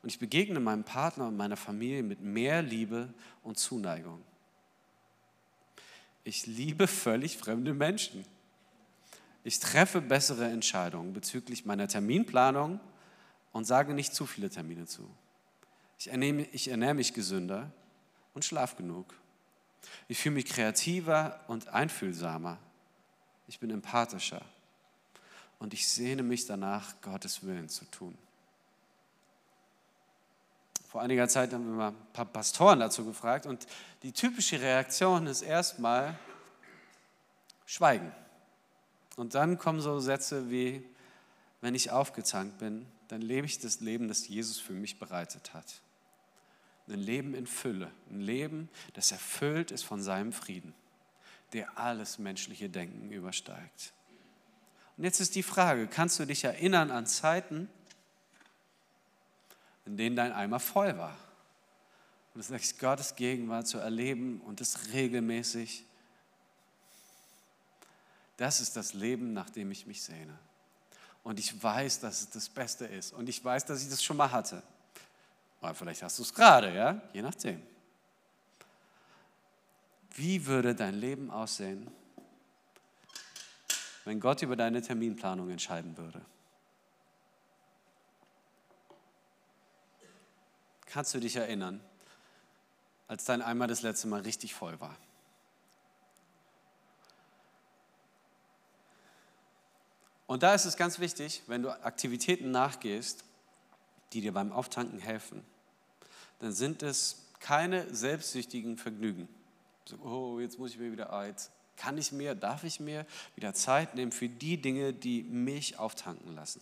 Und 0.04 0.10
ich 0.10 0.19
begegne 0.19 0.60
meinem 0.60 0.84
Partner 0.84 1.28
und 1.28 1.36
meiner 1.36 1.58
Familie 1.58 2.04
mit 2.04 2.21
mehr 2.21 2.62
Liebe 2.62 3.12
und 3.41 3.58
Zuneigung. 3.58 4.21
Ich 6.23 6.45
liebe 6.45 6.86
völlig 6.86 7.38
fremde 7.38 7.73
Menschen. 7.73 8.23
Ich 9.43 9.60
treffe 9.60 10.01
bessere 10.01 10.47
Entscheidungen 10.47 11.13
bezüglich 11.13 11.65
meiner 11.65 11.88
Terminplanung 11.88 12.80
und 13.51 13.65
sage 13.65 13.95
nicht 13.95 14.13
zu 14.13 14.28
viele 14.28 14.51
Termine 14.51 14.86
zu. 14.86 15.10
Ich 16.05 16.11
ernähre, 16.11 16.41
ich 16.51 16.67
ernähre 16.67 16.93
mich 16.93 17.15
gesünder 17.15 17.71
und 18.35 18.45
schlaf 18.45 18.75
genug. 18.75 19.11
Ich 20.07 20.19
fühle 20.19 20.35
mich 20.35 20.45
kreativer 20.45 21.43
und 21.47 21.69
einfühlsamer. 21.69 22.59
Ich 23.47 23.59
bin 23.59 23.71
empathischer. 23.71 24.43
Und 25.57 25.73
ich 25.73 25.87
sehne 25.87 26.21
mich 26.21 26.45
danach, 26.45 27.01
Gottes 27.01 27.43
Willen 27.43 27.69
zu 27.69 27.85
tun. 27.85 28.15
Vor 30.87 31.01
einiger 31.01 31.27
Zeit 31.27 31.51
haben 31.53 31.65
wir 31.65 31.75
mal 31.75 31.87
ein 31.89 32.13
paar 32.13 32.25
Pastoren 32.25 32.81
dazu 32.81 33.03
gefragt 33.03 33.47
und 33.47 33.65
die 34.03 34.11
typische 34.11 34.61
Reaktion 34.61 35.25
ist 35.25 35.41
erstmal 35.41 36.19
Schweigen. 37.65 38.11
Und 39.15 39.33
dann 39.33 39.57
kommen 39.57 39.81
so 39.81 39.99
Sätze 39.99 40.51
wie, 40.51 40.87
wenn 41.61 41.73
ich 41.73 41.89
aufgezankt 41.89 42.59
bin, 42.59 42.85
dann 43.07 43.23
lebe 43.23 43.47
ich 43.47 43.57
das 43.57 43.79
Leben, 43.79 44.07
das 44.07 44.27
Jesus 44.27 44.59
für 44.59 44.73
mich 44.73 44.99
bereitet 44.99 45.55
hat. 45.55 45.81
Ein 46.87 46.99
Leben 46.99 47.33
in 47.33 47.47
Fülle, 47.47 47.91
ein 48.11 48.21
Leben, 48.21 48.69
das 48.93 49.11
erfüllt 49.11 49.71
ist 49.71 49.83
von 49.83 50.01
seinem 50.01 50.31
Frieden, 50.31 50.73
der 51.53 51.79
alles 51.79 52.19
menschliche 52.19 52.69
Denken 52.69 53.11
übersteigt. 53.11 53.93
Und 54.97 55.03
jetzt 55.03 55.19
ist 55.19 55.35
die 55.35 55.43
Frage, 55.43 55.87
kannst 55.87 56.19
du 56.19 56.25
dich 56.25 56.43
erinnern 56.43 56.91
an 56.91 57.05
Zeiten, 57.05 57.69
in 59.85 59.97
denen 59.97 60.15
dein 60.15 60.31
Eimer 60.31 60.59
voll 60.59 60.97
war. 60.97 61.17
Und 62.33 62.41
du 62.41 62.47
sagst, 62.47 62.79
Gottes 62.79 63.15
Gegenwart 63.15 63.67
zu 63.67 63.77
erleben 63.77 64.41
und 64.41 64.61
das 64.61 64.91
regelmäßig. 64.93 65.85
Das 68.37 68.59
ist 68.59 68.75
das 68.75 68.93
Leben, 68.93 69.33
nach 69.33 69.49
dem 69.49 69.71
ich 69.71 69.85
mich 69.85 70.03
sehne. 70.03 70.37
Und 71.23 71.39
ich 71.39 71.63
weiß, 71.63 72.01
dass 72.01 72.21
es 72.21 72.29
das 72.29 72.49
Beste 72.49 72.85
ist. 72.85 73.13
Und 73.13 73.29
ich 73.29 73.43
weiß, 73.43 73.65
dass 73.65 73.81
ich 73.81 73.89
das 73.89 74.03
schon 74.03 74.17
mal 74.17 74.31
hatte. 74.31 74.61
Oder 75.65 75.73
vielleicht 75.73 76.04
hast 76.04 76.19
du 76.19 76.21
es 76.21 76.32
gerade, 76.32 76.75
ja? 76.75 77.01
Je 77.12 77.23
nachdem. 77.23 77.62
Wie 80.12 80.45
würde 80.45 80.75
dein 80.75 80.93
Leben 80.93 81.32
aussehen, 81.32 81.89
wenn 84.04 84.19
Gott 84.19 84.43
über 84.43 84.56
deine 84.56 84.84
Terminplanung 84.84 85.49
entscheiden 85.49 85.97
würde? 85.97 86.21
Kannst 90.86 91.15
du 91.15 91.19
dich 91.19 91.36
erinnern, 91.36 91.82
als 93.08 93.25
dein 93.25 93.41
Eimer 93.41 93.65
das 93.65 93.82
letzte 93.82 94.08
Mal 94.08 94.21
richtig 94.21 94.54
voll 94.54 94.80
war? 94.80 94.95
Und 100.28 100.43
da 100.43 100.54
ist 100.54 100.65
es 100.65 100.78
ganz 100.78 100.99
wichtig, 100.99 101.41
wenn 101.47 101.63
du 101.63 101.71
Aktivitäten 101.71 102.51
nachgehst, 102.51 103.25
die 104.13 104.21
dir 104.21 104.32
beim 104.32 104.51
Auftanken 104.51 104.99
helfen, 104.99 105.43
dann 106.45 106.53
sind 106.53 106.84
es 106.84 107.25
keine 107.39 107.91
selbstsüchtigen 107.91 108.77
Vergnügen. 108.77 109.27
So, 109.86 109.97
oh, 109.97 110.39
jetzt 110.39 110.60
muss 110.60 110.69
ich 110.71 110.77
mir 110.77 110.91
wieder, 110.91 111.25
jetzt 111.25 111.49
kann 111.75 111.97
ich 111.97 112.12
mir, 112.12 112.36
darf 112.36 112.63
ich 112.63 112.79
mir 112.79 113.08
wieder 113.36 113.55
Zeit 113.55 113.95
nehmen 113.95 114.12
für 114.12 114.29
die 114.29 114.62
Dinge, 114.62 114.93
die 114.93 115.23
mich 115.23 115.79
auftanken 115.79 116.36
lassen. 116.36 116.62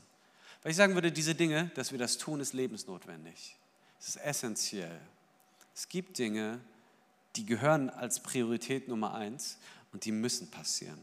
Weil 0.61 0.71
ich 0.71 0.77
sagen 0.77 0.93
würde, 0.93 1.11
diese 1.11 1.35
Dinge, 1.35 1.69
dass 1.75 1.91
wir 1.91 1.99
das 1.99 2.17
tun, 2.17 2.39
ist 2.39 2.53
lebensnotwendig. 2.53 3.57
Es 3.99 4.07
ist 4.07 4.15
essentiell. 4.23 5.01
Es 5.75 5.89
gibt 5.89 6.17
Dinge, 6.17 6.61
die 7.35 7.45
gehören 7.45 7.89
als 7.89 8.23
Priorität 8.23 8.87
Nummer 8.87 9.13
eins 9.15 9.57
und 9.91 10.05
die 10.05 10.13
müssen 10.13 10.49
passieren. 10.49 11.01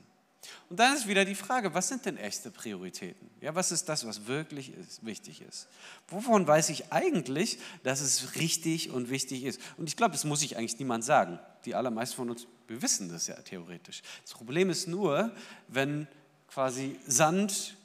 Und 0.68 0.78
dann 0.78 0.96
ist 0.96 1.06
wieder 1.06 1.24
die 1.24 1.34
Frage, 1.34 1.74
was 1.74 1.88
sind 1.88 2.06
denn 2.06 2.16
echte 2.16 2.50
Prioritäten? 2.50 3.28
Ja, 3.40 3.54
was 3.54 3.72
ist 3.72 3.88
das, 3.88 4.06
was 4.06 4.26
wirklich 4.26 4.72
ist, 4.74 5.04
wichtig 5.04 5.42
ist? 5.42 5.68
Wovon 6.08 6.46
weiß 6.46 6.70
ich 6.70 6.92
eigentlich, 6.92 7.58
dass 7.82 8.00
es 8.00 8.36
richtig 8.36 8.90
und 8.90 9.10
wichtig 9.10 9.44
ist? 9.44 9.60
Und 9.76 9.88
ich 9.88 9.96
glaube, 9.96 10.12
das 10.12 10.24
muss 10.24 10.42
ich 10.42 10.56
eigentlich 10.56 10.78
niemand 10.78 11.04
sagen. 11.04 11.38
Die 11.64 11.74
allermeisten 11.74 12.16
von 12.16 12.30
uns, 12.30 12.46
wir 12.68 12.80
wissen 12.80 13.10
das 13.10 13.26
ja 13.26 13.34
theoretisch. 13.36 14.02
Das 14.22 14.32
Problem 14.32 14.70
ist 14.70 14.88
nur, 14.88 15.30
wenn 15.68 16.08
quasi 16.48 16.98
Sand 17.06 17.76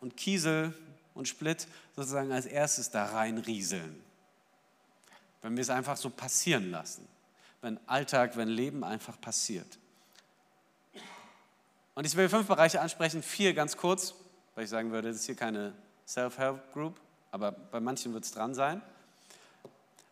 und 0.00 0.16
Kiesel 0.16 0.74
und 1.14 1.28
Split 1.28 1.66
sozusagen 1.94 2.32
als 2.32 2.46
erstes 2.46 2.90
da 2.90 3.06
reinrieseln 3.06 4.02
wenn 5.42 5.56
wir 5.56 5.62
es 5.62 5.70
einfach 5.70 5.96
so 5.96 6.10
passieren 6.10 6.70
lassen, 6.70 7.06
wenn 7.62 7.78
Alltag, 7.88 8.36
wenn 8.36 8.48
Leben 8.48 8.84
einfach 8.84 9.20
passiert. 9.20 9.78
Und 12.00 12.06
ich 12.06 12.16
will 12.16 12.30
fünf 12.30 12.46
Bereiche 12.46 12.80
ansprechen, 12.80 13.22
vier 13.22 13.52
ganz 13.52 13.76
kurz, 13.76 14.14
weil 14.54 14.64
ich 14.64 14.70
sagen 14.70 14.90
würde, 14.90 15.08
das 15.08 15.18
ist 15.18 15.26
hier 15.26 15.34
keine 15.34 15.74
Self-Help-Group, 16.08 16.98
aber 17.30 17.52
bei 17.52 17.78
manchen 17.78 18.14
wird 18.14 18.24
es 18.24 18.32
dran 18.32 18.54
sein. 18.54 18.80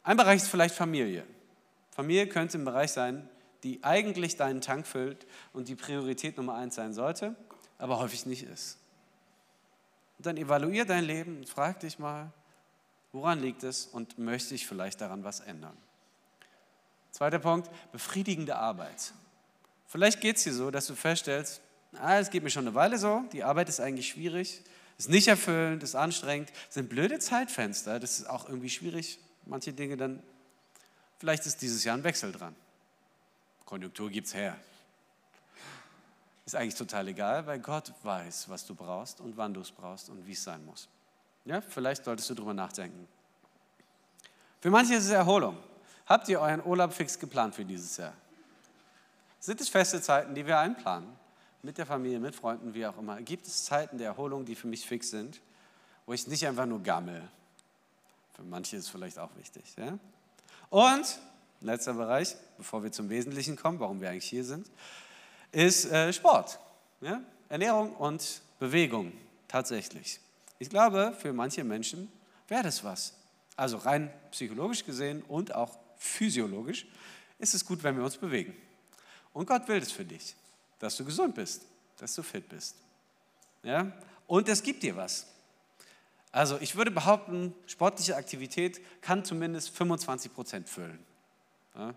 Ein 0.03 0.19
Bereich 0.19 0.43
ist 0.43 0.49
vielleicht 0.49 0.75
Familie. 0.75 1.25
Familie 1.93 2.29
könnte 2.29 2.59
ein 2.59 2.67
Bereich 2.67 2.93
sein, 2.93 3.27
die 3.63 3.83
eigentlich 3.85 4.37
deinen 4.37 4.61
Tank 4.61 4.87
füllt 4.87 5.27
und 5.55 5.69
die 5.69 5.77
Priorität 5.77 6.37
Nummer 6.37 6.57
eins 6.57 6.75
sein 6.75 6.93
sollte, 6.93 7.35
aber 7.79 7.99
häufig 7.99 8.27
nicht 8.27 8.43
ist. 8.43 8.77
Und 10.19 10.27
dann 10.27 10.37
evaluier 10.37 10.85
dein 10.85 11.05
Leben 11.05 11.39
und 11.39 11.49
frag 11.49 11.81
dich 11.81 11.99
mal, 11.99 12.31
Woran 13.13 13.41
liegt 13.41 13.63
es 13.63 13.87
und 13.87 14.19
möchte 14.19 14.55
ich 14.55 14.67
vielleicht 14.67 15.01
daran 15.01 15.25
was 15.25 15.41
ändern? 15.41 15.75
Zweiter 17.13 17.39
Punkt, 17.39 17.71
befriedigende 17.93 18.57
Arbeit. 18.57 19.15
Vielleicht 19.87 20.21
geht 20.21 20.37
es 20.37 20.45
dir 20.45 20.53
so, 20.53 20.71
dass 20.71 20.87
du 20.87 20.95
feststellst, 20.95 21.63
ah, 21.97 22.19
es 22.19 22.31
geht 22.31 22.43
mir 22.43 22.51
schon 22.51 22.67
eine 22.67 22.75
Weile 22.75 22.99
so, 22.99 23.25
die 23.33 23.45
Arbeit 23.45 23.69
ist 23.69 23.81
eigentlich 23.81 24.09
schwierig, 24.09 24.63
ist 24.99 25.09
nicht 25.09 25.29
erfüllend, 25.29 25.83
ist 25.83 25.95
anstrengend, 25.95 26.51
sind 26.69 26.89
blöde 26.89 27.19
Zeitfenster. 27.19 28.01
Das 28.01 28.19
ist 28.19 28.29
auch 28.29 28.49
irgendwie 28.49 28.69
schwierig, 28.69 29.19
manche 29.47 29.73
Dinge 29.73 29.97
dann, 29.97 30.23
vielleicht 31.19 31.47
ist 31.47 31.63
dieses 31.63 31.85
Jahr 31.85 31.97
ein 31.97 32.05
Wechsel 32.05 32.33
dran. 32.33 32.55
Konjunktur 33.65 34.11
gibt 34.11 34.27
es 34.27 34.35
her. 34.35 34.57
Ist 36.47 36.55
eigentlich 36.55 36.75
total 36.75 37.09
egal, 37.09 37.47
weil 37.47 37.59
Gott 37.59 37.93
weiß, 38.03 38.49
was 38.49 38.67
du 38.67 38.75
brauchst 38.75 39.21
und 39.21 39.37
wann 39.37 39.53
du 39.53 39.61
es 39.61 39.71
brauchst 39.71 40.09
und 40.09 40.27
wie 40.27 40.33
es 40.33 40.43
sein 40.43 40.65
muss. 40.65 40.89
Ja, 41.45 41.61
vielleicht 41.61 42.05
solltest 42.05 42.31
du 42.31 42.35
darüber 42.35 42.55
nachdenken. 42.55 43.07
Für 44.61 44.71
manche 44.71 44.95
ist 44.95 45.05
es 45.05 45.11
Erholung. 45.11 45.59
Habt 46.07 46.29
ihr 46.29 46.41
euren 46.41 46.65
Urlaub 46.65 46.93
fix 46.93 47.19
geplant 47.19 47.55
für 47.55 47.65
dieses 47.65 47.97
Jahr? 47.99 48.15
Sind 49.39 49.61
es 49.61 49.69
feste 49.69 50.01
Zeiten, 50.01 50.35
die 50.35 50.45
wir 50.47 50.59
einplanen? 50.59 51.09
Mit 51.63 51.79
der 51.79 51.87
Familie, 51.87 52.21
mit 52.21 52.35
Freunden, 52.35 52.75
wie 52.75 52.87
auch 52.87 52.97
immer. 52.99 53.21
Gibt 53.21 53.47
es 53.47 53.65
Zeiten 53.65 53.99
der 53.99 54.09
Erholung, 54.09 54.45
die 54.45 54.55
für 54.55 54.69
mich 54.69 54.87
fix 54.87 55.11
sind, 55.11 55.41
wo 56.07 56.13
ich 56.13 56.27
nicht 56.27 56.47
einfach 56.47 56.67
nur 56.67 56.83
gammel? 56.83 57.29
Für 58.35 58.43
manche 58.43 58.77
ist 58.77 58.85
es 58.85 58.91
vielleicht 58.91 59.19
auch 59.19 59.31
wichtig. 59.37 59.65
Ja? 59.77 59.99
Und, 60.71 61.19
letzter 61.61 61.95
Bereich, 61.95 62.37
bevor 62.57 62.83
wir 62.85 62.93
zum 62.93 63.09
Wesentlichen 63.09 63.57
kommen, 63.57 63.81
warum 63.81 64.01
wir 64.01 64.11
eigentlich 64.11 64.29
hier 64.29 64.45
sind, 64.45 64.71
ist 65.51 65.87
äh, 65.87 66.13
Sport. 66.13 66.61
Ja? 67.01 67.21
Ernährung 67.49 67.97
und 67.97 68.41
Bewegung, 68.59 69.13
tatsächlich. 69.49 70.21
Ich 70.59 70.71
glaube, 70.71 71.15
für 71.19 71.33
manche 71.33 71.65
Menschen 71.65 72.11
wäre 72.47 72.63
das 72.63 72.85
was. 72.85 73.15
Also 73.57 73.79
rein 73.79 74.13
psychologisch 74.31 74.85
gesehen 74.85 75.23
und 75.23 75.55
auch 75.55 75.77
physiologisch 75.97 76.87
ist 77.39 77.55
es 77.55 77.65
gut, 77.65 77.83
wenn 77.83 77.97
wir 77.97 78.05
uns 78.05 78.17
bewegen. 78.17 78.55
Und 79.33 79.47
Gott 79.47 79.67
will 79.69 79.79
es 79.79 79.93
für 79.93 80.05
dich, 80.05 80.35
dass 80.79 80.97
du 80.97 81.05
gesund 81.05 81.35
bist, 81.35 81.63
dass 81.97 82.15
du 82.15 82.23
fit 82.23 82.49
bist. 82.49 82.77
Ja? 83.63 83.93
Und 84.27 84.49
es 84.49 84.63
gibt 84.63 84.83
dir 84.83 84.97
was. 84.97 85.27
Also 86.31 86.59
ich 86.61 86.77
würde 86.77 86.91
behaupten, 86.91 87.55
sportliche 87.67 88.17
Aktivität 88.17 88.81
kann 89.03 89.25
zumindest 89.25 89.71
25 89.71 90.33
Prozent 90.33 90.69
füllen. 90.69 91.05
Ja? 91.75 91.95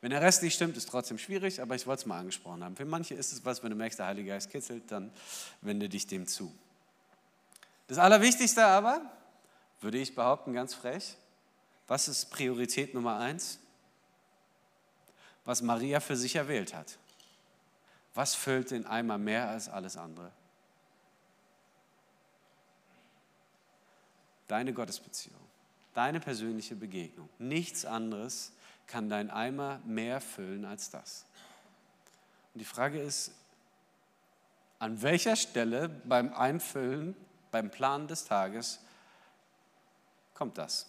Wenn 0.00 0.10
der 0.10 0.20
Rest 0.20 0.42
nicht 0.42 0.54
stimmt, 0.54 0.76
ist 0.76 0.88
trotzdem 0.88 1.18
schwierig, 1.18 1.60
aber 1.60 1.74
ich 1.74 1.86
wollte 1.86 2.00
es 2.00 2.06
mal 2.06 2.18
angesprochen 2.18 2.62
haben. 2.62 2.76
Für 2.76 2.84
manche 2.84 3.14
ist 3.14 3.32
es 3.32 3.44
was, 3.44 3.62
wenn 3.62 3.70
du 3.70 3.76
merkst, 3.76 3.98
der 3.98 4.06
Heilige 4.06 4.28
Geist 4.28 4.50
kitzelt, 4.50 4.90
dann 4.90 5.10
wende 5.62 5.88
dich 5.88 6.06
dem 6.06 6.26
zu. 6.26 6.54
Das 7.88 7.98
Allerwichtigste 7.98 8.64
aber, 8.66 9.00
würde 9.80 9.98
ich 9.98 10.14
behaupten, 10.14 10.52
ganz 10.52 10.74
frech. 10.74 11.16
Was 11.86 12.08
ist 12.08 12.30
Priorität 12.30 12.94
Nummer 12.94 13.18
eins? 13.18 13.58
Was 15.44 15.62
Maria 15.62 16.00
für 16.00 16.16
sich 16.16 16.36
erwählt 16.36 16.74
hat. 16.74 16.98
Was 18.16 18.34
füllt 18.34 18.70
den 18.70 18.86
Eimer 18.86 19.18
mehr 19.18 19.50
als 19.50 19.68
alles 19.68 19.98
andere? 19.98 20.32
Deine 24.48 24.72
Gottesbeziehung, 24.72 25.40
deine 25.92 26.18
persönliche 26.18 26.76
Begegnung. 26.76 27.28
Nichts 27.38 27.84
anderes 27.84 28.52
kann 28.86 29.10
dein 29.10 29.30
Eimer 29.30 29.80
mehr 29.84 30.22
füllen 30.22 30.64
als 30.64 30.88
das. 30.88 31.26
Und 32.54 32.60
die 32.60 32.64
Frage 32.64 32.98
ist, 32.98 33.32
an 34.78 35.02
welcher 35.02 35.36
Stelle 35.36 35.90
beim 35.90 36.32
Einfüllen, 36.32 37.14
beim 37.50 37.70
Planen 37.70 38.08
des 38.08 38.24
Tages 38.24 38.80
kommt 40.32 40.56
das. 40.56 40.86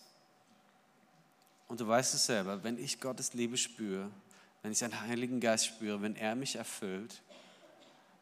Und 1.68 1.82
du 1.82 1.88
weißt 1.90 2.14
es 2.14 2.26
selber, 2.26 2.64
wenn 2.64 2.78
ich 2.78 3.02
Gottes 3.02 3.34
Liebe 3.34 3.58
spüre, 3.58 4.10
wenn 4.68 4.74
ich 4.74 4.80
seinen 4.80 5.00
Heiligen 5.00 5.40
Geist 5.40 5.66
spüre, 5.66 6.02
wenn 6.02 6.18
er 6.18 6.36
mich 6.36 6.58
erfüllt, 6.58 7.22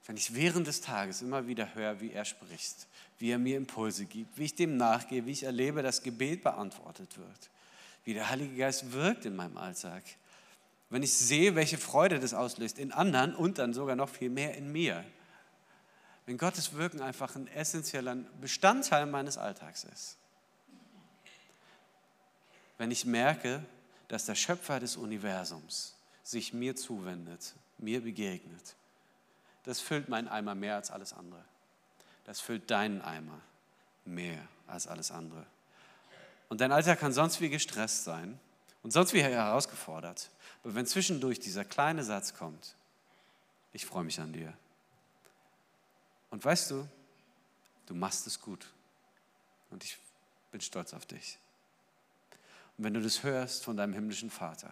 wenn 0.06 0.16
ich 0.16 0.36
während 0.36 0.68
des 0.68 0.80
Tages 0.80 1.24
immer 1.24 1.48
wieder 1.48 1.74
höre, 1.74 2.00
wie 2.02 2.12
er 2.12 2.24
spricht, 2.24 2.86
wie 3.18 3.32
er 3.32 3.40
mir 3.40 3.58
Impulse 3.58 4.06
gibt, 4.06 4.38
wie 4.38 4.44
ich 4.44 4.54
dem 4.54 4.78
nachgehe, 4.78 5.26
wie 5.26 5.32
ich 5.32 5.42
erlebe, 5.42 5.82
dass 5.82 6.04
Gebet 6.04 6.44
beantwortet 6.44 7.18
wird, 7.18 7.50
wie 8.04 8.14
der 8.14 8.30
Heilige 8.30 8.56
Geist 8.58 8.92
wirkt 8.92 9.26
in 9.26 9.36
meinem 9.36 9.58
Alltag, 9.58 10.04
wenn 10.92 11.02
ich 11.02 11.16
sehe, 11.18 11.56
welche 11.56 11.80
Freude 11.80 12.20
das 12.20 12.36
auslöst 12.36 12.78
in 12.78 12.92
anderen 12.92 13.34
und 13.34 13.58
dann 13.58 13.74
sogar 13.74 13.96
noch 13.96 14.10
viel 14.10 14.30
mehr 14.30 14.54
in 14.54 14.72
mir, 14.72 15.04
wenn 16.28 16.38
Gottes 16.38 16.74
Wirken 16.74 17.02
einfach 17.02 17.36
ein 17.36 17.48
essentieller 17.48 18.18
Bestandteil 18.40 19.08
meines 19.08 19.40
Alltags 19.40 19.84
ist. 19.86 20.18
Wenn 22.78 22.92
ich 22.92 23.04
merke, 23.04 23.66
dass 24.10 24.28
der 24.28 24.36
Schöpfer 24.36 24.80
des 24.80 24.96
Universums 24.96 25.96
sich 26.26 26.54
mir 26.54 26.76
zuwendet, 26.76 27.54
mir 27.78 28.02
begegnet. 28.02 28.76
Das 29.64 29.80
füllt 29.80 30.10
meinen 30.10 30.28
Eimer 30.28 30.56
mehr 30.56 30.76
als 30.76 30.92
alles 30.92 31.14
andere. 31.14 31.44
Das 32.26 32.42
füllt 32.42 32.70
deinen 32.72 33.02
Eimer 33.02 33.40
mehr 34.06 34.46
als 34.68 34.88
alles 34.88 35.12
andere. 35.12 35.46
Und 36.50 36.62
dein 36.62 36.72
Alltag 36.72 37.00
kann 37.00 37.14
sonst 37.14 37.42
wie 37.42 37.50
gestresst 37.50 38.04
sein 38.04 38.40
und 38.82 38.92
sonst 38.92 39.14
wie 39.14 39.22
herausgefordert. 39.22 40.32
Aber 40.64 40.74
wenn 40.74 40.88
zwischendurch 40.88 41.40
dieser 41.40 41.64
kleine 41.64 42.04
Satz 42.04 42.34
kommt, 42.34 42.76
ich 43.72 43.86
freue 43.86 44.04
mich 44.04 44.20
an 44.20 44.34
dir. 44.34 44.54
Und 46.32 46.44
weißt 46.44 46.72
du, 46.72 46.88
du 47.86 47.94
machst 47.94 48.26
es 48.26 48.42
gut. 48.42 48.66
Und 49.70 49.84
ich 49.84 49.98
bin 50.52 50.62
stolz 50.62 50.94
auf 50.94 51.06
dich. 51.06 51.38
Und 52.78 52.84
wenn 52.84 52.94
du 52.96 53.02
das 53.02 53.22
hörst 53.22 53.64
von 53.64 53.78
deinem 53.78 53.94
himmlischen 53.94 54.32
Vater, 54.32 54.72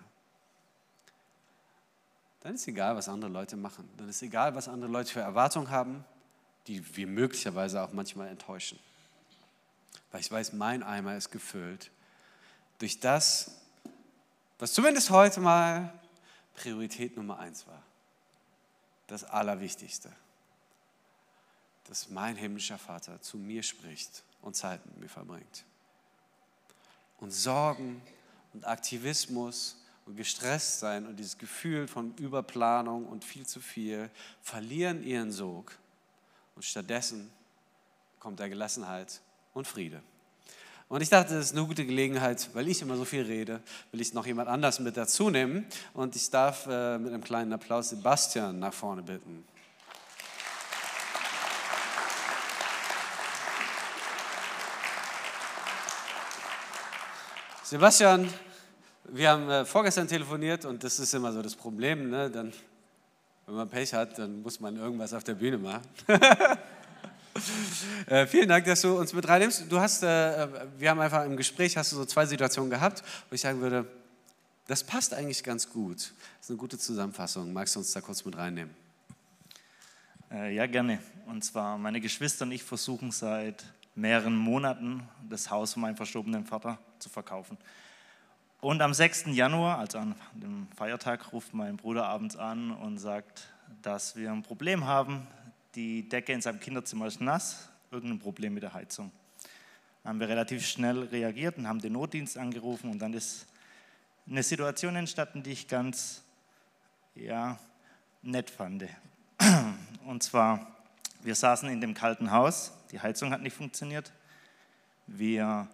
dann 2.43 2.55
ist 2.55 2.67
egal, 2.67 2.95
was 2.95 3.07
andere 3.07 3.31
Leute 3.31 3.55
machen. 3.55 3.89
Dann 3.97 4.09
ist 4.09 4.21
egal, 4.21 4.53
was 4.53 4.67
andere 4.67 4.91
Leute 4.91 5.11
für 5.11 5.21
Erwartungen 5.21 5.69
haben, 5.69 6.03
die 6.67 6.95
wir 6.95 7.07
möglicherweise 7.07 7.81
auch 7.81 7.93
manchmal 7.93 8.27
enttäuschen. 8.27 8.77
Weil 10.11 10.21
ich 10.21 10.29
weiß, 10.29 10.53
mein 10.53 10.83
Eimer 10.83 11.15
ist 11.15 11.31
gefüllt 11.31 11.89
durch 12.79 12.99
das, 12.99 13.61
was 14.59 14.73
zumindest 14.73 15.09
heute 15.09 15.39
mal 15.39 15.93
Priorität 16.55 17.15
Nummer 17.15 17.39
eins 17.39 17.65
war. 17.65 17.81
Das 19.07 19.23
Allerwichtigste. 19.23 20.11
Dass 21.87 22.09
mein 22.09 22.35
himmlischer 22.35 22.77
Vater 22.77 23.21
zu 23.21 23.37
mir 23.37 23.63
spricht 23.63 24.23
und 24.41 24.55
Zeit 24.55 24.85
mit 24.85 24.97
mir 24.97 25.09
verbringt 25.09 25.63
und 27.19 27.31
Sorgen 27.31 28.01
und 28.53 28.67
Aktivismus 28.67 29.77
und 30.05 30.15
gestresst 30.15 30.79
sein 30.79 31.07
und 31.07 31.17
dieses 31.17 31.37
Gefühl 31.37 31.87
von 31.87 32.13
Überplanung 32.17 33.05
und 33.05 33.23
viel 33.23 33.45
zu 33.45 33.59
viel 33.59 34.09
verlieren 34.41 35.03
ihren 35.03 35.31
Sog 35.31 35.77
und 36.55 36.63
stattdessen 36.63 37.31
kommt 38.19 38.39
da 38.39 38.47
Gelassenheit 38.47 39.21
und 39.53 39.67
Friede. 39.67 40.01
Und 40.89 41.01
ich 41.01 41.09
dachte, 41.09 41.33
das 41.33 41.45
ist 41.45 41.57
eine 41.57 41.65
gute 41.65 41.85
Gelegenheit, 41.85 42.49
weil 42.53 42.67
ich 42.67 42.81
immer 42.81 42.95
so 42.95 43.05
viel 43.05 43.23
rede, 43.23 43.61
will 43.91 43.99
ich 43.99 44.13
noch 44.13 44.25
jemand 44.25 44.47
anders 44.47 44.79
mit 44.79 44.95
dazu 44.95 45.29
nehmen. 45.29 45.65
Und 45.93 46.15
ich 46.15 46.29
darf 46.29 46.67
äh, 46.67 46.99
mit 46.99 47.11
einem 47.11 47.23
kleinen 47.23 47.51
Applaus 47.51 47.89
Sebastian 47.89 48.59
nach 48.59 48.73
vorne 48.73 49.01
bitten. 49.01 49.43
Sebastian, 57.63 58.31
wir 59.05 59.29
haben 59.29 59.49
äh, 59.49 59.65
vorgestern 59.65 60.07
telefoniert 60.07 60.65
und 60.65 60.83
das 60.83 60.99
ist 60.99 61.13
immer 61.13 61.31
so 61.31 61.41
das 61.41 61.55
Problem. 61.55 62.09
Ne? 62.09 62.29
Dann, 62.29 62.53
wenn 63.45 63.55
man 63.55 63.69
Pech 63.69 63.93
hat, 63.93 64.17
dann 64.17 64.41
muss 64.41 64.59
man 64.59 64.77
irgendwas 64.77 65.13
auf 65.13 65.23
der 65.23 65.35
Bühne 65.35 65.57
machen. 65.57 65.81
äh, 68.07 68.25
vielen 68.27 68.49
Dank, 68.49 68.65
dass 68.65 68.81
du 68.81 68.97
uns 68.97 69.13
mit 69.13 69.27
reinnimmst. 69.27 69.65
Du 69.69 69.79
hast, 69.79 70.03
äh, 70.03 70.47
wir 70.77 70.89
haben 70.89 70.99
einfach 70.99 71.25
im 71.25 71.35
Gespräch, 71.35 71.75
hast 71.77 71.91
du 71.91 71.97
so 71.97 72.05
zwei 72.05 72.25
Situationen 72.25 72.69
gehabt, 72.69 73.03
wo 73.29 73.35
ich 73.35 73.41
sagen 73.41 73.59
würde, 73.59 73.85
das 74.67 74.83
passt 74.83 75.13
eigentlich 75.13 75.43
ganz 75.43 75.69
gut. 75.69 75.97
Das 75.97 76.05
ist 76.41 76.49
eine 76.49 76.57
gute 76.57 76.77
Zusammenfassung. 76.77 77.51
Magst 77.51 77.75
du 77.75 77.79
uns 77.79 77.91
da 77.91 77.99
kurz 78.01 78.23
mit 78.23 78.37
reinnehmen? 78.37 78.73
Äh, 80.31 80.55
ja, 80.55 80.65
gerne. 80.65 80.99
Und 81.25 81.43
zwar, 81.43 81.77
meine 81.77 81.99
Geschwister 81.99 82.45
und 82.45 82.53
ich 82.53 82.63
versuchen 82.63 83.11
seit 83.11 83.65
mehreren 83.95 84.35
Monaten 84.35 85.07
das 85.29 85.51
Haus 85.51 85.73
von 85.73 85.81
meinem 85.81 85.97
verstorbenen 85.97 86.45
Vater 86.45 86.79
zu 86.99 87.09
verkaufen. 87.09 87.57
Und 88.63 88.81
am 88.81 88.93
6. 88.93 89.25
Januar, 89.33 89.79
also 89.79 89.97
an 89.97 90.15
dem 90.31 90.67
Feiertag, 90.77 91.33
ruft 91.33 91.53
mein 91.53 91.75
Bruder 91.75 92.05
abends 92.05 92.37
an 92.37 92.71
und 92.71 92.97
sagt, 92.97 93.49
dass 93.81 94.15
wir 94.15 94.31
ein 94.31 94.41
Problem 94.41 94.85
haben. 94.85 95.27
Die 95.75 96.07
Decke 96.07 96.31
in 96.31 96.41
seinem 96.41 96.61
Kinderzimmer 96.61 97.07
ist 97.07 97.19
nass, 97.19 97.67
irgendein 97.91 98.19
Problem 98.19 98.53
mit 98.53 98.63
der 98.63 98.73
Heizung. 98.73 99.11
Haben 100.05 100.21
wir 100.21 100.29
relativ 100.29 100.65
schnell 100.65 100.99
reagiert 100.99 101.57
und 101.57 101.67
haben 101.67 101.81
den 101.81 101.91
Notdienst 101.91 102.37
angerufen 102.37 102.89
und 102.89 102.99
dann 102.99 103.13
ist 103.13 103.47
eine 104.29 104.43
Situation 104.43 104.95
entstanden, 104.95 105.43
die 105.43 105.51
ich 105.51 105.67
ganz 105.67 106.23
ja, 107.15 107.59
nett 108.21 108.49
fand. 108.49 108.85
Und 110.05 110.23
zwar, 110.23 110.67
wir 111.21 111.35
saßen 111.35 111.67
in 111.67 111.81
dem 111.81 111.93
kalten 111.93 112.31
Haus, 112.31 112.71
die 112.93 113.01
Heizung 113.01 113.31
hat 113.31 113.41
nicht 113.41 113.57
funktioniert. 113.57 114.13
Wir 115.05 115.67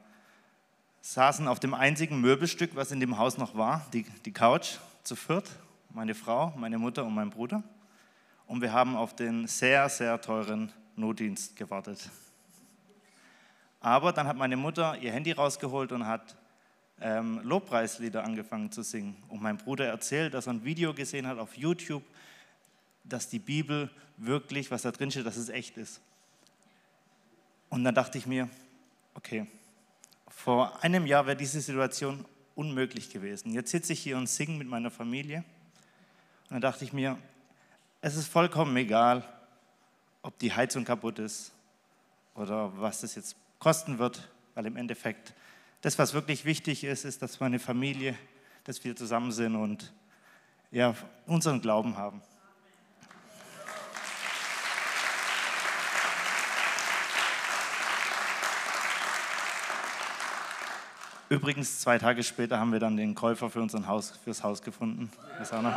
saßen 1.01 1.47
auf 1.47 1.59
dem 1.59 1.73
einzigen 1.73 2.21
Möbelstück, 2.21 2.75
was 2.75 2.91
in 2.91 2.99
dem 2.99 3.17
Haus 3.17 3.37
noch 3.37 3.55
war, 3.55 3.85
die, 3.93 4.03
die 4.25 4.31
Couch, 4.31 4.77
zu 5.03 5.15
viert, 5.15 5.49
meine 5.89 6.13
Frau, 6.13 6.53
meine 6.57 6.77
Mutter 6.77 7.03
und 7.03 7.15
mein 7.15 7.29
Bruder. 7.29 7.63
Und 8.45 8.61
wir 8.61 8.73
haben 8.73 8.95
auf 8.95 9.15
den 9.15 9.47
sehr, 9.47 9.89
sehr 9.89 10.19
teuren 10.21 10.71
Notdienst 10.95 11.55
gewartet. 11.55 12.09
Aber 13.79 14.11
dann 14.11 14.27
hat 14.27 14.37
meine 14.37 14.57
Mutter 14.57 14.97
ihr 14.99 15.11
Handy 15.11 15.31
rausgeholt 15.31 15.91
und 15.91 16.05
hat 16.05 16.35
ähm, 17.01 17.39
Lobpreislieder 17.43 18.23
angefangen 18.23 18.71
zu 18.71 18.83
singen. 18.83 19.15
Und 19.29 19.41
mein 19.41 19.57
Bruder 19.57 19.85
erzählt, 19.85 20.33
dass 20.33 20.47
er 20.47 20.53
ein 20.53 20.65
Video 20.65 20.93
gesehen 20.93 21.27
hat 21.27 21.39
auf 21.39 21.57
YouTube, 21.57 22.03
dass 23.03 23.29
die 23.29 23.39
Bibel 23.39 23.89
wirklich, 24.17 24.69
was 24.69 24.81
da 24.81 24.91
drin 24.91 25.09
steht, 25.09 25.25
dass 25.25 25.37
es 25.37 25.49
echt 25.49 25.77
ist. 25.77 26.01
Und 27.69 27.83
dann 27.83 27.95
dachte 27.95 28.17
ich 28.17 28.25
mir, 28.25 28.49
okay, 29.13 29.47
vor 30.39 30.81
einem 30.81 31.05
Jahr 31.05 31.25
wäre 31.25 31.35
diese 31.35 31.59
Situation 31.59 32.23
unmöglich 32.55 33.09
gewesen. 33.09 33.51
Jetzt 33.51 33.71
sitze 33.71 33.91
ich 33.91 33.99
hier 33.99 34.15
und 34.15 34.27
singe 34.27 34.57
mit 34.57 34.69
meiner 34.69 34.89
Familie. 34.89 35.39
Und 35.39 36.51
dann 36.51 36.61
dachte 36.61 36.85
ich 36.85 36.93
mir, 36.93 37.17
es 37.99 38.15
ist 38.15 38.29
vollkommen 38.29 38.75
egal, 38.77 39.23
ob 40.21 40.39
die 40.39 40.53
Heizung 40.53 40.85
kaputt 40.85 41.19
ist 41.19 41.51
oder 42.35 42.71
was 42.79 43.01
das 43.01 43.15
jetzt 43.15 43.35
kosten 43.59 43.99
wird, 43.99 44.29
weil 44.55 44.65
im 44.65 44.77
Endeffekt 44.77 45.33
das, 45.81 45.99
was 45.99 46.13
wirklich 46.13 46.45
wichtig 46.45 46.85
ist, 46.85 47.03
ist, 47.03 47.21
dass 47.21 47.41
meine 47.41 47.59
Familie, 47.59 48.17
dass 48.63 48.81
wir 48.85 48.95
zusammen 48.95 49.33
sind 49.33 49.57
und 49.57 49.91
ja, 50.71 50.95
unseren 51.25 51.59
Glauben 51.59 51.97
haben. 51.97 52.21
Übrigens, 61.29 61.79
zwei 61.79 61.99
Tage 61.99 62.23
später 62.23 62.59
haben 62.59 62.71
wir 62.71 62.79
dann 62.79 62.97
den 62.97 63.13
Käufer 63.13 63.51
für 63.51 63.61
unser 63.61 63.85
Haus, 63.85 64.19
fürs 64.23 64.43
Haus 64.43 64.63
gefunden. 64.63 65.11
Das 65.37 65.53
auch 65.53 65.61
noch 65.61 65.73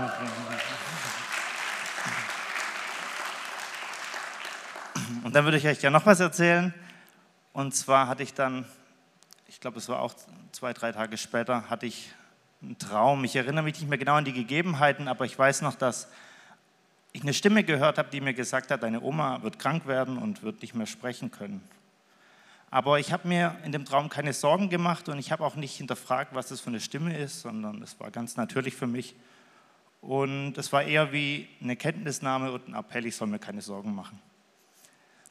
Und 5.22 5.36
dann 5.36 5.44
würde 5.44 5.58
ich 5.58 5.66
euch 5.66 5.82
ja 5.82 5.90
noch 5.90 6.06
was 6.06 6.20
erzählen. 6.20 6.72
Und 7.52 7.74
zwar 7.74 8.08
hatte 8.08 8.22
ich 8.22 8.32
dann, 8.32 8.64
ich 9.46 9.60
glaube, 9.60 9.76
es 9.76 9.90
war 9.90 10.00
auch 10.00 10.14
zwei, 10.52 10.72
drei 10.72 10.90
Tage 10.90 11.18
später, 11.18 11.68
hatte 11.68 11.84
ich 11.84 12.14
einen 12.62 12.78
Traum. 12.78 13.22
Ich 13.24 13.36
erinnere 13.36 13.64
mich 13.64 13.78
nicht 13.78 13.90
mehr 13.90 13.98
genau 13.98 14.14
an 14.14 14.24
die 14.24 14.32
Gegebenheiten, 14.32 15.06
aber 15.06 15.26
ich 15.26 15.38
weiß 15.38 15.60
noch, 15.60 15.74
dass 15.74 16.08
ich 17.12 17.22
eine 17.22 17.34
Stimme 17.34 17.62
gehört 17.62 17.98
habe, 17.98 18.08
die 18.10 18.22
mir 18.22 18.32
gesagt 18.32 18.70
hat, 18.70 18.82
deine 18.82 19.02
Oma 19.02 19.42
wird 19.42 19.58
krank 19.58 19.86
werden 19.86 20.16
und 20.16 20.42
wird 20.42 20.62
nicht 20.62 20.74
mehr 20.74 20.86
sprechen 20.86 21.30
können. 21.30 21.62
Aber 22.72 22.98
ich 22.98 23.12
habe 23.12 23.28
mir 23.28 23.54
in 23.66 23.72
dem 23.72 23.84
Traum 23.84 24.08
keine 24.08 24.32
Sorgen 24.32 24.70
gemacht 24.70 25.10
und 25.10 25.18
ich 25.18 25.30
habe 25.30 25.44
auch 25.44 25.56
nicht 25.56 25.76
hinterfragt, 25.76 26.34
was 26.34 26.48
das 26.48 26.62
für 26.62 26.68
eine 26.68 26.80
Stimme 26.80 27.14
ist, 27.14 27.42
sondern 27.42 27.82
es 27.82 28.00
war 28.00 28.10
ganz 28.10 28.38
natürlich 28.38 28.74
für 28.74 28.86
mich. 28.86 29.14
Und 30.00 30.56
es 30.56 30.72
war 30.72 30.82
eher 30.82 31.12
wie 31.12 31.50
eine 31.60 31.76
Kenntnisnahme 31.76 32.50
und 32.50 32.68
ein 32.68 32.74
Appell, 32.74 33.04
ich 33.04 33.14
soll 33.14 33.28
mir 33.28 33.38
keine 33.38 33.60
Sorgen 33.60 33.94
machen. 33.94 34.18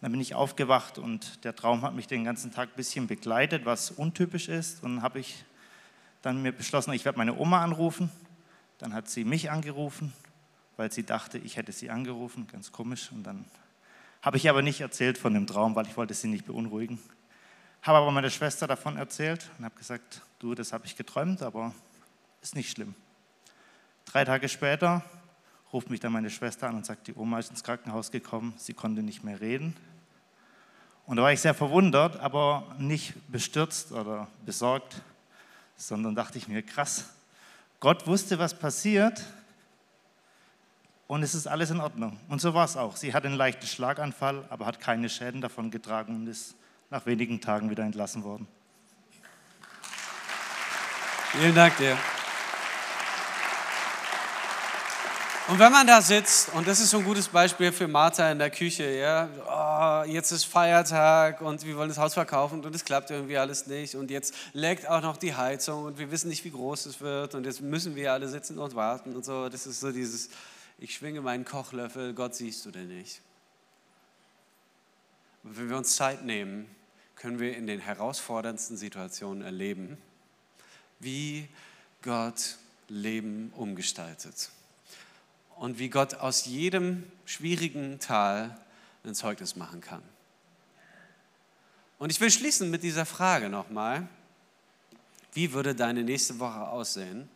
Dann 0.02 0.12
bin 0.12 0.22
ich 0.22 0.36
aufgewacht 0.36 1.00
und 1.00 1.44
der 1.44 1.56
Traum 1.56 1.82
hat 1.82 1.96
mich 1.96 2.06
den 2.06 2.24
ganzen 2.24 2.54
Tag 2.54 2.70
ein 2.70 2.76
bisschen 2.76 3.08
begleitet, 3.08 3.66
was 3.66 3.90
untypisch 3.90 4.48
ist. 4.48 4.84
Und 4.84 5.02
habe 5.02 5.18
ich 5.18 5.44
dann 6.22 6.44
mir 6.44 6.52
beschlossen, 6.52 6.94
ich 6.94 7.06
werde 7.06 7.18
meine 7.18 7.36
Oma 7.36 7.64
anrufen. 7.64 8.12
Dann 8.78 8.94
hat 8.94 9.10
sie 9.10 9.24
mich 9.24 9.50
angerufen, 9.50 10.14
weil 10.78 10.92
sie 10.92 11.08
dachte, 11.08 11.40
ich 11.40 11.58
hätte 11.58 11.72
sie 11.72 11.90
angerufen, 11.90 12.46
ganz 12.52 12.72
komisch. 12.72 13.12
Und 13.12 13.24
dann 13.24 13.46
habe 14.22 14.38
ich 14.38 14.48
aber 14.48 14.62
nicht 14.62 14.82
erzählt 14.82 15.18
von 15.18 15.34
dem 15.34 15.48
Traum, 15.48 15.74
weil 15.74 15.88
ich 15.88 15.98
wollte 15.98 16.14
sie 16.14 16.28
nicht 16.28 16.46
beunruhigen. 16.46 17.00
Habe 17.82 17.98
aber 17.98 18.12
meiner 18.12 18.30
Schwester 18.30 18.68
davon 18.68 18.98
erzählt 18.98 19.50
und 19.58 19.66
habe 19.66 19.76
gesagt, 19.76 20.22
du, 20.38 20.54
das 20.54 20.72
habe 20.72 20.86
ich 20.86 20.96
geträumt, 20.96 21.42
aber 21.42 21.74
ist 22.42 22.56
nicht 22.56 22.70
schlimm. 22.70 22.94
Drei 24.06 24.24
Tage 24.24 24.50
später 24.50 25.04
ruft 25.74 25.90
mich 25.90 26.00
dann 26.00 26.12
meine 26.12 26.30
Schwester 26.30 26.68
an 26.68 26.76
und 26.76 26.86
sagt, 26.86 27.08
die 27.08 27.16
Oma 27.16 27.40
ist 27.40 27.50
ins 27.50 27.64
Krankenhaus 27.64 28.12
gekommen, 28.12 28.54
sie 28.58 28.74
konnte 28.74 29.02
nicht 29.02 29.24
mehr 29.24 29.42
reden. 29.42 29.76
Und 31.08 31.18
da 31.18 31.24
war 31.24 31.34
ich 31.34 31.42
sehr 31.42 31.56
verwundert, 31.56 32.20
aber 32.20 32.76
nicht 32.78 33.16
bestürzt 33.32 33.92
oder 33.92 34.28
besorgt, 34.46 35.02
sondern 35.76 36.14
dachte 36.14 36.38
ich 36.38 36.48
mir, 36.48 36.62
krass, 36.62 37.10
Gott 37.80 38.06
wusste, 38.06 38.38
was 38.38 38.54
passiert 38.54 39.24
und 41.08 41.24
es 41.24 41.34
ist 41.34 41.48
alles 41.48 41.72
in 41.72 41.82
Ordnung. 41.82 42.20
Und 42.30 42.42
so 42.42 42.54
war 42.54 42.66
es 42.66 42.78
auch. 42.78 42.96
Sie 42.96 43.14
hat 43.16 43.26
einen 43.26 43.36
leichten 43.36 43.66
Schlaganfall, 43.66 44.46
aber 44.52 44.68
hat 44.68 44.80
keine 44.80 45.10
Schäden 45.10 45.42
davon 45.42 45.72
getragen 45.72 46.16
und 46.16 46.28
ist 46.28 46.56
nach 46.92 47.06
wenigen 47.06 47.40
Tagen 47.40 47.70
wieder 47.70 47.84
entlassen 47.84 48.24
worden. 48.24 48.48
Vielen 51.32 51.56
Dank 51.56 51.78
dir. 51.78 51.98
Und 55.48 55.60
wenn 55.60 55.72
man 55.72 55.88
da 55.88 56.02
sitzt, 56.02 56.54
und 56.54 56.68
das 56.68 56.80
ist 56.80 56.92
so 56.92 57.00
ein 57.00 57.04
gutes 57.04 57.28
Beispiel 57.28 57.72
für 57.72 57.88
Martha 57.88 58.30
in 58.32 58.40
der 58.40 58.50
Küche, 58.50 58.90
ja, 58.90 59.30
oh, 59.48 60.10
jetzt 60.10 60.32
ist 60.32 60.46
Feiertag 60.46 61.42
und 61.42 61.66
wir 61.66 61.76
wollen 61.76 61.90
das 61.90 61.98
Haus 61.98 62.14
verkaufen 62.14 62.64
und 62.64 62.76
es 62.76 62.86
klappt 62.86 63.10
irgendwie 63.10 63.38
alles 63.38 63.68
nicht 63.68 63.96
und 63.96 64.12
jetzt 64.12 64.34
leckt 64.54 64.88
auch 64.88 65.02
noch 65.02 65.18
die 65.18 65.36
Heizung 65.36 65.86
und 65.86 65.98
wir 65.98 66.12
wissen 66.12 66.30
nicht, 66.30 66.44
wie 66.46 66.52
groß 66.52 66.86
es 66.86 67.02
wird 67.02 67.36
und 67.36 67.46
jetzt 67.46 67.62
müssen 67.62 67.96
wir 67.96 68.14
alle 68.14 68.28
sitzen 68.28 68.60
und 68.60 68.76
warten 68.76 69.16
und 69.16 69.26
so. 69.26 69.50
Das 69.50 69.66
ist 69.66 69.80
so 69.80 69.92
dieses, 69.92 70.30
ich 70.78 70.94
schwinge 70.94 71.22
meinen 71.22 71.44
Kochlöffel, 71.44 72.14
Gott 72.14 72.36
siehst 72.36 72.66
du 72.66 72.72
denn 72.72 72.88
nicht. 72.88 73.22
Und 75.44 75.58
wenn 75.58 75.70
wir 75.70 75.78
uns 75.78 75.96
Zeit 75.96 76.24
nehmen, 76.24 76.70
können 77.22 77.40
wir 77.40 77.56
in 77.56 77.68
den 77.68 77.80
herausforderndsten 77.80 78.78
Situationen 78.78 79.44
erleben, 79.44 79.96
wie 81.00 81.48
Gott 82.02 82.58
Leben 82.88 83.54
umgestaltet 83.56 84.50
und 85.56 85.78
wie 85.78 85.90
Gott 85.90 86.16
aus 86.16 86.46
jedem 86.46 87.04
schwierigen 87.26 88.00
Tal 88.00 88.60
ein 89.04 89.14
Zeugnis 89.14 89.56
machen 89.56 89.82
kann. 89.82 90.02
Und 92.00 92.12
ich 92.12 92.20
will 92.20 92.32
schließen 92.32 92.72
mit 92.72 92.82
dieser 92.82 93.06
Frage 93.06 93.50
nochmal. 93.50 94.08
Wie 95.34 95.54
würde 95.54 95.76
deine 95.76 96.04
nächste 96.04 96.40
Woche 96.40 96.70
aussehen, 96.70 97.30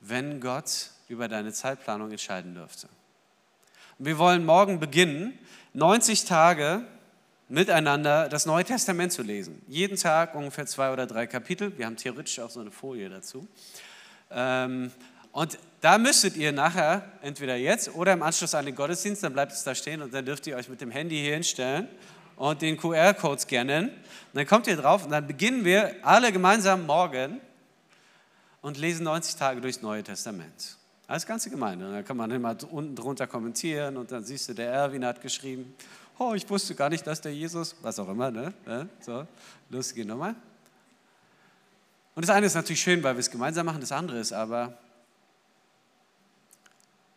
wenn 0.00 0.40
Gott 0.40 0.90
über 1.08 1.28
deine 1.28 1.52
Zeitplanung 1.52 2.10
entscheiden 2.10 2.54
dürfte? 2.54 2.88
Wir 3.98 4.18
wollen 4.18 4.44
morgen 4.44 4.80
beginnen, 4.80 5.38
90 5.72 6.24
Tage 6.24 6.84
miteinander 7.48 8.28
das 8.28 8.46
Neue 8.46 8.64
Testament 8.64 9.12
zu 9.12 9.22
lesen. 9.22 9.62
Jeden 9.68 9.96
Tag 9.96 10.34
ungefähr 10.34 10.66
zwei 10.66 10.92
oder 10.92 11.06
drei 11.06 11.26
Kapitel. 11.26 11.76
Wir 11.76 11.86
haben 11.86 11.96
theoretisch 11.96 12.38
auch 12.40 12.50
so 12.50 12.60
eine 12.60 12.70
Folie 12.70 13.08
dazu. 13.08 13.46
Ähm, 14.30 14.90
und 15.32 15.58
da 15.80 15.98
müsstet 15.98 16.36
ihr 16.36 16.52
nachher, 16.52 17.02
entweder 17.22 17.56
jetzt 17.56 17.94
oder 17.94 18.12
im 18.12 18.22
Anschluss 18.22 18.54
an 18.54 18.66
den 18.66 18.74
Gottesdienst, 18.74 19.22
dann 19.22 19.32
bleibt 19.32 19.52
es 19.52 19.64
da 19.64 19.74
stehen 19.74 20.02
und 20.02 20.12
dann 20.12 20.24
dürft 20.24 20.46
ihr 20.46 20.56
euch 20.56 20.68
mit 20.68 20.80
dem 20.80 20.90
Handy 20.90 21.16
hier 21.16 21.34
hinstellen 21.34 21.88
und 22.36 22.60
den 22.60 22.76
QR-Code 22.76 23.40
scannen. 23.40 23.88
Und 23.88 23.94
dann 24.34 24.46
kommt 24.46 24.66
ihr 24.66 24.76
drauf 24.76 25.04
und 25.04 25.10
dann 25.10 25.26
beginnen 25.26 25.64
wir 25.64 25.94
alle 26.02 26.32
gemeinsam 26.32 26.86
morgen 26.86 27.40
und 28.60 28.78
lesen 28.78 29.04
90 29.04 29.36
Tage 29.36 29.60
durchs 29.60 29.82
Neue 29.82 30.02
Testament. 30.02 30.76
Als 31.06 31.26
ganze 31.26 31.50
Gemeinde. 31.50 31.86
Und 31.86 31.92
dann 31.92 32.04
kann 32.04 32.16
man 32.16 32.30
immer 32.30 32.56
unten 32.70 32.94
drunter 32.94 33.26
kommentieren 33.26 33.96
und 33.96 34.12
dann 34.12 34.24
siehst 34.24 34.48
du, 34.48 34.54
der 34.54 34.70
Erwin 34.70 35.04
hat 35.04 35.20
geschrieben, 35.20 35.74
oh, 36.18 36.34
ich 36.34 36.48
wusste 36.48 36.74
gar 36.74 36.88
nicht, 36.88 37.06
dass 37.06 37.20
der 37.20 37.34
Jesus, 37.34 37.76
was 37.82 37.98
auch 37.98 38.08
immer, 38.08 38.30
ne? 38.30 38.52
So, 39.00 39.26
lustige 39.70 40.04
Nummer. 40.04 40.34
Und 42.14 42.22
das 42.26 42.30
eine 42.34 42.46
ist 42.46 42.54
natürlich 42.54 42.82
schön, 42.82 43.02
weil 43.02 43.14
wir 43.14 43.20
es 43.20 43.30
gemeinsam 43.30 43.66
machen, 43.66 43.80
das 43.80 43.92
andere 43.92 44.18
ist 44.18 44.32
aber, 44.32 44.78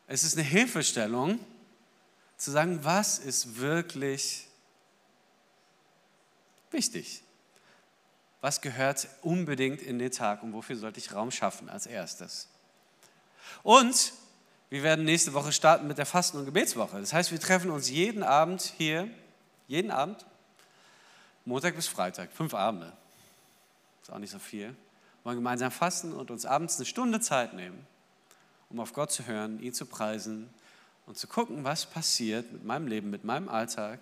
es 0.07 0.23
ist 0.23 0.37
eine 0.37 0.45
Hilfestellung, 0.45 1.39
zu 2.37 2.51
sagen, 2.51 2.83
was 2.83 3.17
ist 3.17 3.59
wirklich 3.59 4.47
wichtig? 6.71 7.23
Was 8.41 8.61
gehört 8.61 9.07
unbedingt 9.21 9.81
in 9.81 9.97
den 9.97 10.11
Tag 10.11 10.43
und 10.43 10.53
wofür 10.53 10.75
sollte 10.75 10.99
ich 10.99 11.13
Raum 11.13 11.31
schaffen 11.31 11.69
als 11.69 11.87
erstes? 11.87 12.47
Und 13.63 14.13
wir 14.69 14.83
werden 14.83 15.05
nächste 15.05 15.33
Woche 15.33 15.51
starten 15.51 15.87
mit 15.87 15.97
der 15.97 16.05
Fasten- 16.05 16.37
und 16.37 16.45
Gebetswoche. 16.45 16.99
Das 16.99 17.13
heißt, 17.13 17.31
wir 17.31 17.39
treffen 17.39 17.69
uns 17.69 17.89
jeden 17.89 18.23
Abend 18.23 18.61
hier, 18.77 19.09
jeden 19.67 19.91
Abend, 19.91 20.25
Montag 21.45 21.75
bis 21.75 21.87
Freitag, 21.87 22.31
fünf 22.31 22.53
Abende. 22.53 22.91
Ist 24.01 24.11
auch 24.11 24.17
nicht 24.17 24.31
so 24.31 24.39
viel. 24.39 24.75
Wollen 25.23 25.37
gemeinsam 25.37 25.71
fasten 25.71 26.13
und 26.13 26.31
uns 26.31 26.45
abends 26.45 26.77
eine 26.77 26.85
Stunde 26.85 27.19
Zeit 27.19 27.53
nehmen, 27.53 27.85
um 28.69 28.79
auf 28.79 28.93
Gott 28.93 29.11
zu 29.11 29.25
hören, 29.25 29.59
ihn 29.61 29.73
zu 29.73 29.85
preisen 29.85 30.49
und 31.05 31.17
zu 31.17 31.27
gucken, 31.27 31.63
was 31.63 31.85
passiert 31.85 32.51
mit 32.51 32.63
meinem 32.63 32.87
Leben, 32.87 33.09
mit 33.09 33.23
meinem 33.23 33.49
Alltag, 33.49 33.99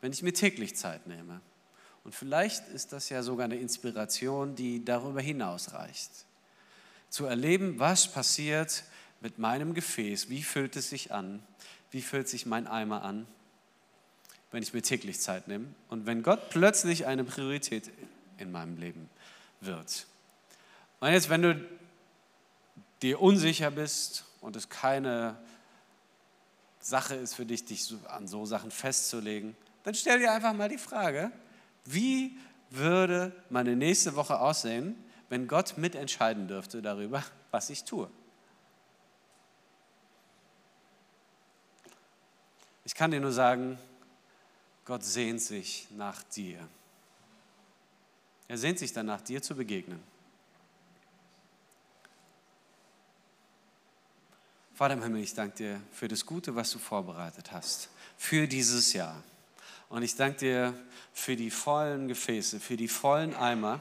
wenn 0.00 0.12
ich 0.12 0.22
mir 0.22 0.32
täglich 0.32 0.76
Zeit 0.76 1.06
nehme. 1.06 1.40
Und 2.04 2.14
vielleicht 2.14 2.68
ist 2.68 2.92
das 2.92 3.08
ja 3.08 3.22
sogar 3.22 3.46
eine 3.46 3.56
Inspiration, 3.56 4.54
die 4.54 4.84
darüber 4.84 5.20
hinaus 5.20 5.72
reicht. 5.72 6.10
Zu 7.08 7.26
erleben, 7.26 7.78
was 7.78 8.12
passiert, 8.12 8.84
mit 9.24 9.38
meinem 9.38 9.72
Gefäß, 9.72 10.28
wie 10.28 10.42
füllt 10.42 10.76
es 10.76 10.90
sich 10.90 11.10
an? 11.10 11.42
Wie 11.90 12.02
füllt 12.02 12.28
sich 12.28 12.44
mein 12.44 12.66
Eimer 12.66 13.02
an, 13.02 13.26
wenn 14.50 14.62
ich 14.62 14.74
mir 14.74 14.82
täglich 14.82 15.18
Zeit 15.18 15.48
nehme? 15.48 15.64
Und 15.88 16.04
wenn 16.04 16.22
Gott 16.22 16.50
plötzlich 16.50 17.06
eine 17.06 17.24
Priorität 17.24 17.90
in 18.36 18.52
meinem 18.52 18.76
Leben 18.76 19.08
wird. 19.62 20.06
Und 21.00 21.10
jetzt, 21.10 21.30
wenn 21.30 21.40
du 21.40 21.68
dir 23.00 23.18
unsicher 23.22 23.70
bist 23.70 24.26
und 24.42 24.56
es 24.56 24.68
keine 24.68 25.38
Sache 26.78 27.14
ist 27.14 27.34
für 27.34 27.46
dich, 27.46 27.64
dich 27.64 27.94
an 28.08 28.28
so 28.28 28.44
Sachen 28.44 28.70
festzulegen, 28.70 29.56
dann 29.84 29.94
stell 29.94 30.18
dir 30.18 30.32
einfach 30.32 30.52
mal 30.52 30.68
die 30.68 30.76
Frage, 30.76 31.32
wie 31.86 32.36
würde 32.68 33.32
meine 33.48 33.74
nächste 33.74 34.16
Woche 34.16 34.38
aussehen, 34.38 35.02
wenn 35.30 35.48
Gott 35.48 35.78
mitentscheiden 35.78 36.46
dürfte 36.46 36.82
darüber, 36.82 37.24
was 37.50 37.70
ich 37.70 37.84
tue? 37.84 38.10
Ich 42.84 42.94
kann 42.94 43.10
dir 43.10 43.20
nur 43.20 43.32
sagen, 43.32 43.78
Gott 44.84 45.02
sehnt 45.02 45.40
sich 45.40 45.88
nach 45.96 46.22
dir. 46.22 46.58
Er 48.46 48.58
sehnt 48.58 48.78
sich 48.78 48.92
danach, 48.92 49.22
dir 49.22 49.42
zu 49.42 49.56
begegnen. 49.56 50.00
Vater 54.74 54.94
im 54.94 55.02
Himmel, 55.02 55.22
ich 55.22 55.32
danke 55.32 55.56
dir 55.56 55.80
für 55.92 56.08
das 56.08 56.26
Gute, 56.26 56.54
was 56.54 56.70
du 56.72 56.78
vorbereitet 56.78 57.52
hast, 57.52 57.88
für 58.18 58.46
dieses 58.46 58.92
Jahr. 58.92 59.22
Und 59.88 60.02
ich 60.02 60.16
danke 60.16 60.38
dir 60.38 60.74
für 61.12 61.36
die 61.36 61.50
vollen 61.50 62.08
Gefäße, 62.08 62.60
für 62.60 62.76
die 62.76 62.88
vollen 62.88 63.34
Eimer, 63.34 63.80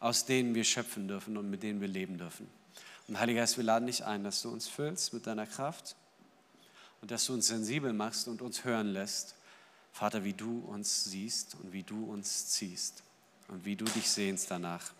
aus 0.00 0.26
denen 0.26 0.54
wir 0.54 0.64
schöpfen 0.64 1.08
dürfen 1.08 1.36
und 1.36 1.48
mit 1.48 1.62
denen 1.62 1.80
wir 1.80 1.88
leben 1.88 2.18
dürfen. 2.18 2.48
Und 3.08 3.18
Heiliger 3.18 3.42
Geist, 3.42 3.56
wir 3.56 3.64
laden 3.64 3.86
dich 3.86 4.04
ein, 4.04 4.24
dass 4.24 4.42
du 4.42 4.50
uns 4.50 4.68
füllst 4.68 5.14
mit 5.14 5.26
deiner 5.26 5.46
Kraft 5.46 5.94
und 7.00 7.10
dass 7.10 7.26
du 7.26 7.34
uns 7.34 7.48
sensibel 7.48 7.92
machst 7.92 8.28
und 8.28 8.42
uns 8.42 8.64
hören 8.64 8.88
lässt, 8.88 9.34
Vater, 9.92 10.24
wie 10.24 10.34
du 10.34 10.60
uns 10.60 11.04
siehst 11.04 11.56
und 11.62 11.72
wie 11.72 11.82
du 11.82 12.04
uns 12.04 12.48
ziehst 12.48 13.02
und 13.48 13.64
wie 13.64 13.76
du 13.76 13.84
dich 13.84 14.10
sehnst 14.10 14.50
danach, 14.50 14.92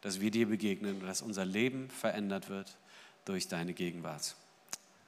dass 0.00 0.20
wir 0.20 0.30
dir 0.30 0.48
begegnen 0.48 1.00
und 1.00 1.06
dass 1.06 1.22
unser 1.22 1.44
Leben 1.44 1.90
verändert 1.90 2.48
wird 2.48 2.76
durch 3.24 3.48
deine 3.48 3.74
Gegenwart. 3.74 4.34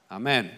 Amen. 0.09 0.51